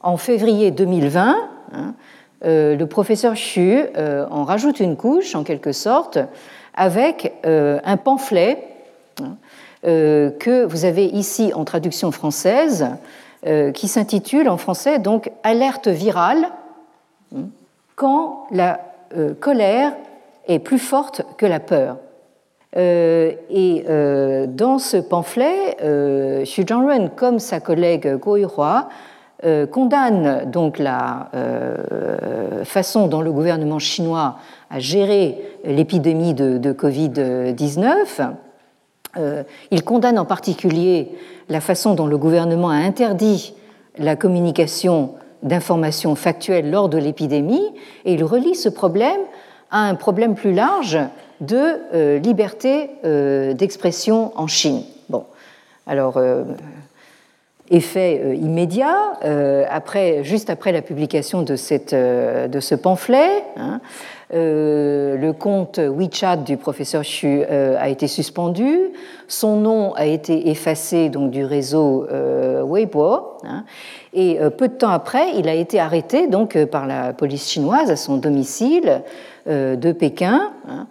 [0.00, 1.36] en février 2020,
[1.72, 1.94] hein,
[2.44, 6.18] euh, le professeur euh, en rajoute une couche, en quelque sorte,
[6.74, 8.62] avec euh, un pamphlet
[9.22, 9.36] hein,
[9.82, 12.88] que vous avez ici en traduction française,
[13.74, 16.52] qui s'intitule en français donc Alerte virale hein,
[17.94, 18.80] quand la
[19.40, 19.92] colère
[20.46, 21.96] est plus forte que la peur.
[22.76, 23.84] et
[24.48, 25.76] dans ce pamphlet,
[26.44, 28.88] Xu Zhangrun, comme sa collègue Guo Yuhua,
[29.44, 34.36] euh, condamne donc la euh, façon dont le gouvernement chinois
[34.70, 38.32] a géré l'épidémie de, Covid-19.
[39.18, 41.12] Euh, il condamne en particulier
[41.50, 43.52] la façon dont le gouvernement a interdit
[43.98, 45.12] la communication
[45.42, 47.72] d'informations factuelles lors de l'épidémie
[48.04, 49.20] et il relie ce problème
[49.70, 50.98] à un problème plus large
[51.40, 52.90] de liberté
[53.54, 54.82] d'expression en Chine.
[55.08, 55.24] Bon,
[55.86, 56.20] alors
[57.70, 63.44] effet euh, immédiat, euh, après, juste après la publication de, cette, euh, de ce pamphlet.
[63.56, 63.80] Hein,
[64.32, 68.76] le compte WeChat du professeur Xu a été suspendu,
[69.28, 72.08] son nom a été effacé donc, du réseau
[72.64, 73.62] Weibo, hein,
[74.12, 77.94] et peu de temps après, il a été arrêté donc, par la police chinoise à
[77.94, 79.02] son domicile
[79.46, 80.50] de Pékin.
[80.68, 80.88] Hein.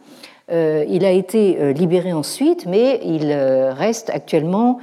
[0.88, 4.80] il a été libéré ensuite, mais il reste actuellement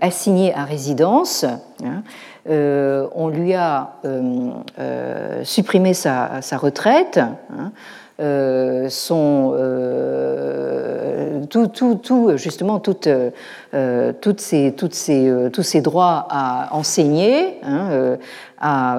[0.00, 1.44] assigné à résidence.
[1.84, 2.02] Hein.
[2.48, 7.20] Euh, on lui a euh, supprimé sa, retraite.
[8.18, 8.88] Hein.
[8.88, 9.54] son,
[11.50, 13.08] tout, tout, tout, justement, toutes,
[14.20, 18.16] toutes ces, toutes ces, tous ces droits à enseigner, hein,
[18.60, 18.98] à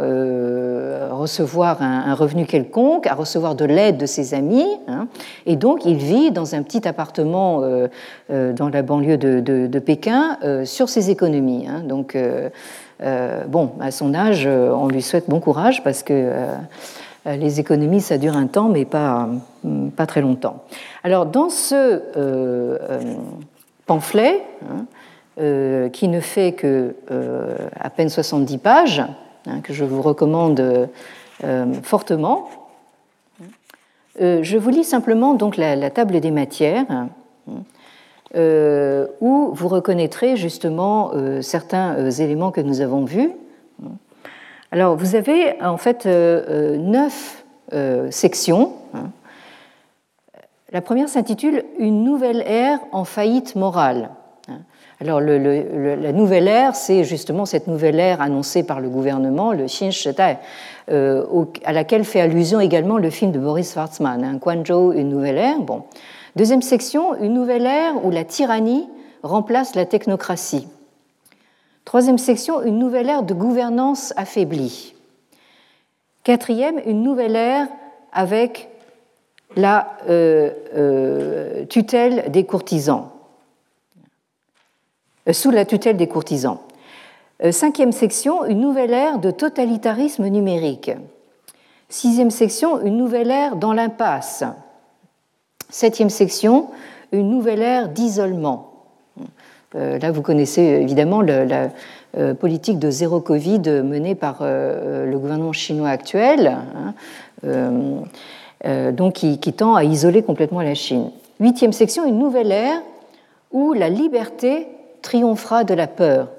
[1.11, 4.67] recevoir un, revenu quelconque, à recevoir de l'aide de ses amis.
[4.87, 5.07] Hein.
[5.45, 7.87] et donc, il vit dans un petit appartement euh,
[8.31, 11.67] euh, dans la banlieue de, Pékin euh, sur ses économies.
[11.67, 11.83] Hein.
[11.85, 12.17] donc,
[13.47, 16.33] bon, à son âge, on lui souhaite bon courage parce que
[17.35, 19.29] les économies, ça dure un temps, mais pas,
[19.95, 20.63] pas très longtemps.
[21.03, 22.01] Alors, dans ce
[23.85, 26.95] pamphlet, hein, qui ne fait que
[27.79, 29.03] à peine 70 pages,
[29.63, 30.89] que je vous recommande
[31.43, 32.49] euh, fortement.
[34.21, 36.85] Euh, je vous lis simplement donc la, table des matières.
[38.35, 41.11] Euh, où vous reconnaîtrez justement
[41.41, 43.31] certains éléments que nous avons vus.
[44.71, 47.43] Alors, vous avez en fait neuf
[48.11, 48.73] sections.
[50.71, 54.09] La première s'intitule Une nouvelle ère en faillite morale.
[55.01, 59.91] Alors la nouvelle ère, c'est justement cette nouvelle ère annoncée par le gouvernement, le Xin
[60.91, 65.37] euh, à laquelle fait allusion également le film de Boris Schwartzmann, hein, Guangzhou, une nouvelle
[65.37, 65.59] ère.
[65.61, 65.83] Bon.
[66.35, 68.89] Deuxième section, une nouvelle ère où la tyrannie
[69.23, 70.67] remplace la technocratie.
[71.89, 74.93] Troisième section, une nouvelle ère de gouvernance affaiblie.
[76.23, 77.67] Quatrième, une nouvelle ère
[78.13, 78.69] avec
[79.55, 83.09] la euh, euh, tutelle des courtisans.
[85.27, 86.59] Euh, sous la tutelle des courtisans.
[87.49, 90.91] Cinquième section, une nouvelle ère de totalitarisme numérique.
[91.87, 94.43] Sixième section, une nouvelle ère dans l'impasse.
[95.69, 96.69] Septième section,
[97.11, 98.68] une nouvelle ère d'isolement.
[99.75, 101.69] Euh, là, vous connaissez évidemment la
[102.39, 106.57] politique de zéro Covid menée par le gouvernement chinois actuel,
[107.43, 108.01] hein,
[108.91, 111.11] donc qui, qui, tend à isoler complètement la Chine.
[111.39, 112.81] Huitième section, une nouvelle ère
[113.51, 114.67] où la liberté
[115.01, 116.29] triomphera de la peur.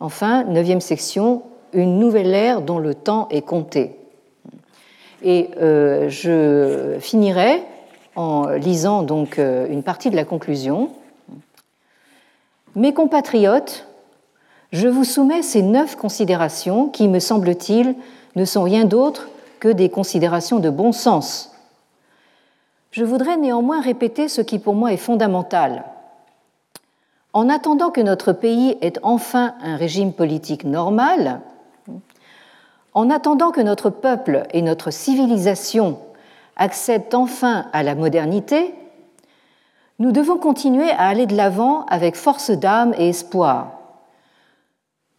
[0.00, 3.96] Enfin, neuvième section, une nouvelle ère dont le temps est compté.
[5.22, 7.62] Et euh, je finirai
[8.16, 10.90] en lisant donc euh, une partie de la conclusion.
[12.76, 13.86] Mes compatriotes,
[14.72, 17.96] je vous soumets ces neuf considérations qui, me semble-t-il,
[18.36, 21.52] ne sont rien d'autre que des considérations de bon sens.
[22.92, 25.84] Je voudrais néanmoins répéter ce qui pour moi est fondamental.
[27.32, 31.40] En attendant que notre pays ait enfin un régime politique normal,
[32.94, 35.98] en attendant que notre peuple et notre civilisation
[36.56, 38.74] accèdent enfin à la modernité,
[40.00, 43.72] nous devons continuer à aller de l'avant avec force d'âme et espoir.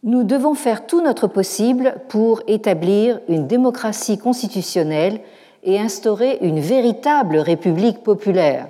[0.02, 5.20] Nous devons faire tout notre possible pour établir une démocratie constitutionnelle
[5.62, 8.66] et instaurer une véritable république populaire.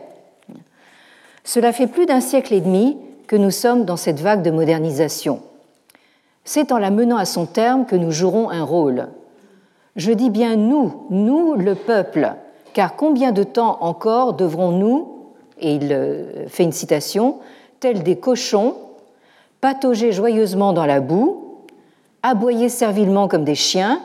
[1.45, 5.41] Cela fait plus d'un siècle et demi que nous sommes dans cette vague de modernisation.
[6.45, 9.09] C'est en la menant à son terme que nous jouerons un rôle.
[9.97, 12.35] Je dis bien nous, nous le peuple,
[12.75, 15.12] car combien de temps encore devrons-nous,
[15.61, 17.39] et il euh, fait une citation,
[17.81, 18.77] tels des cochons,
[19.61, 21.63] patauger joyeusement dans la boue,
[22.23, 24.01] aboyer servilement comme des chiens,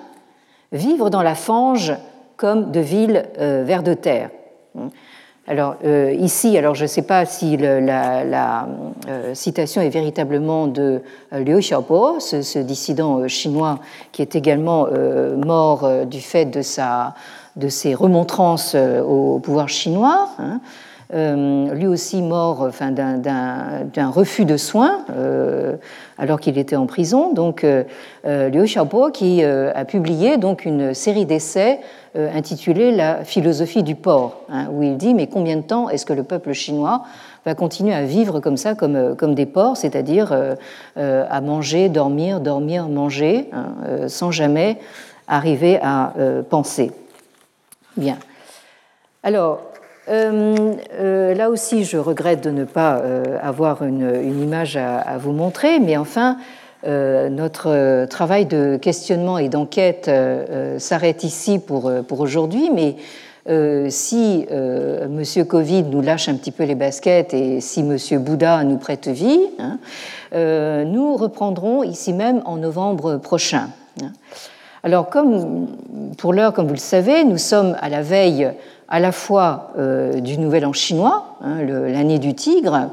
[0.71, 1.93] vivre dans la fange
[2.35, 4.29] comme de villes euh, vers de terre.
[5.47, 8.67] Alors euh, ici, alors je ne sais pas si la,
[9.07, 13.79] euh, citation est véritablement de Liu Xiaobo, ce, dissident chinois
[14.11, 14.87] qui est également
[15.37, 17.15] mort du fait de, sa,
[17.55, 20.29] de ses remontrances au pouvoir chinois.
[20.37, 20.59] Hein.
[21.13, 25.77] Euh, lui aussi mort d'un refus de soins euh,
[26.17, 27.31] alors qu'il était en prison.
[27.33, 27.85] Donc, euh,
[28.25, 31.79] Liu Xiaobo qui a publié une série d'essais
[32.15, 36.13] intitulés La philosophie du porc, hein, où il dit mais combien de temps est-ce que
[36.13, 37.03] le peuple chinois
[37.45, 40.35] va continuer à vivre comme ça, comme, des porcs, c'est-à-dire
[40.95, 44.77] à manger, dormir, dormir, manger, hein, sans jamais
[45.27, 46.13] arriver à
[46.49, 46.91] penser.
[47.95, 48.17] Bien.
[49.23, 49.61] Alors,
[50.07, 55.97] là aussi, je regrette de ne pas euh, avoir une, image à, vous montrer, mais
[55.97, 56.37] enfin,
[56.85, 60.09] notre travail de questionnement et d'enquête
[60.77, 62.95] s'arrête ici pour, pour aujourd'hui, mais
[63.89, 64.45] si
[65.09, 69.09] Monsieur Covid nous lâche un petit peu les baskets et si Monsieur Bouddha nous prête
[69.09, 69.79] vie, hein,
[70.85, 73.69] nous reprendrons ici même en novembre prochain.
[74.01, 74.11] Hein.
[74.87, 75.67] Alors, comme
[76.17, 78.49] pour l'heure, comme vous le savez, nous sommes à la veille
[78.87, 82.89] à la fois euh, du Nouvel An chinois, hein, l'année du tigre,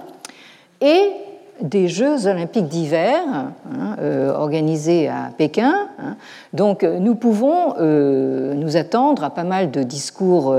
[0.80, 1.12] et
[1.60, 5.88] des Jeux olympiques d'hiver hein, euh, organisés à Pékin.
[6.00, 6.16] Hein.
[6.52, 10.54] Donc nous pouvons euh, nous attendre à pas mal de discours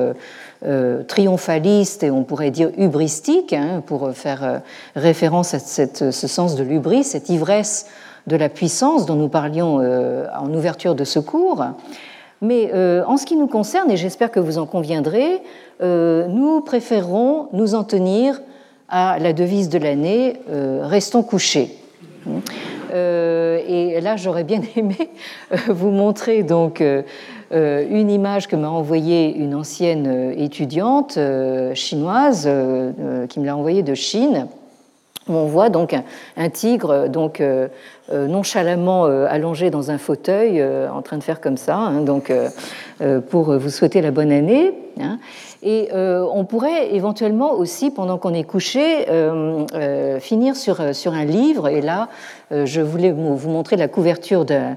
[1.08, 3.56] triomphalistes et on pourrait dire hubristiques,
[3.86, 4.62] pour faire
[4.96, 7.86] référence à ce sens de l'ubris, cette ivresse
[8.26, 11.64] de la puissance dont nous parlions en ouverture de ce cours.
[12.46, 15.42] Mais euh, en ce qui nous concerne, et j'espère que vous en conviendrez,
[15.82, 18.40] euh, nous préférons nous en tenir
[18.88, 21.76] à la devise de l'année euh, Restons couchés.
[22.94, 25.10] et là, j'aurais bien aimé
[25.68, 26.84] vous montrer donc
[27.52, 31.18] une image que m'a envoyée une ancienne étudiante
[31.74, 32.48] chinoise
[33.30, 34.48] qui me l'a envoyée de Chine
[35.28, 35.96] on voit donc
[36.38, 37.68] un, tigre donc euh,
[38.12, 42.32] euh, nonchalamment euh, allongé dans un fauteuil, en train de faire comme ça, hein, donc
[43.30, 44.74] pour vous souhaiter la bonne année.
[45.02, 45.20] Hein.
[45.64, 49.06] Et on pourrait éventuellement aussi, pendant qu'on est couché,
[50.20, 51.68] finir sur, sur un livre.
[51.70, 52.10] Et là,
[52.52, 54.76] je voulais vous montrer la couverture d'un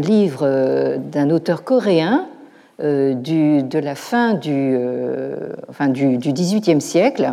[0.00, 2.35] livre d'un auteur coréen euh,
[2.78, 7.32] du, de la fin du, euh, enfin, du, XVIIIe siècle,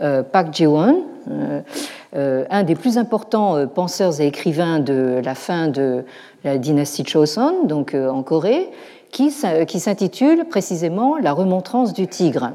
[0.00, 1.02] euh, Park Ji-won,
[2.50, 6.04] un des plus importants penseurs et écrivains de la fin de
[6.42, 8.70] la dynastie Choson, donc en Corée,
[9.10, 9.30] qui,
[9.66, 12.52] qui s'intitule précisément La remontrance du tigre.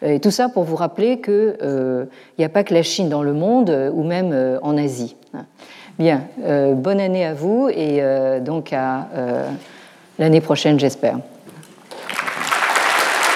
[0.00, 1.56] Et tout ça pour vous rappeler qu'il
[2.38, 5.14] n'y a pas que la Chine dans le monde ou même en Asie.
[5.98, 8.02] Bien, bonne année à vous et
[8.40, 9.08] donc à
[10.18, 11.18] l'année prochaine, j'espère.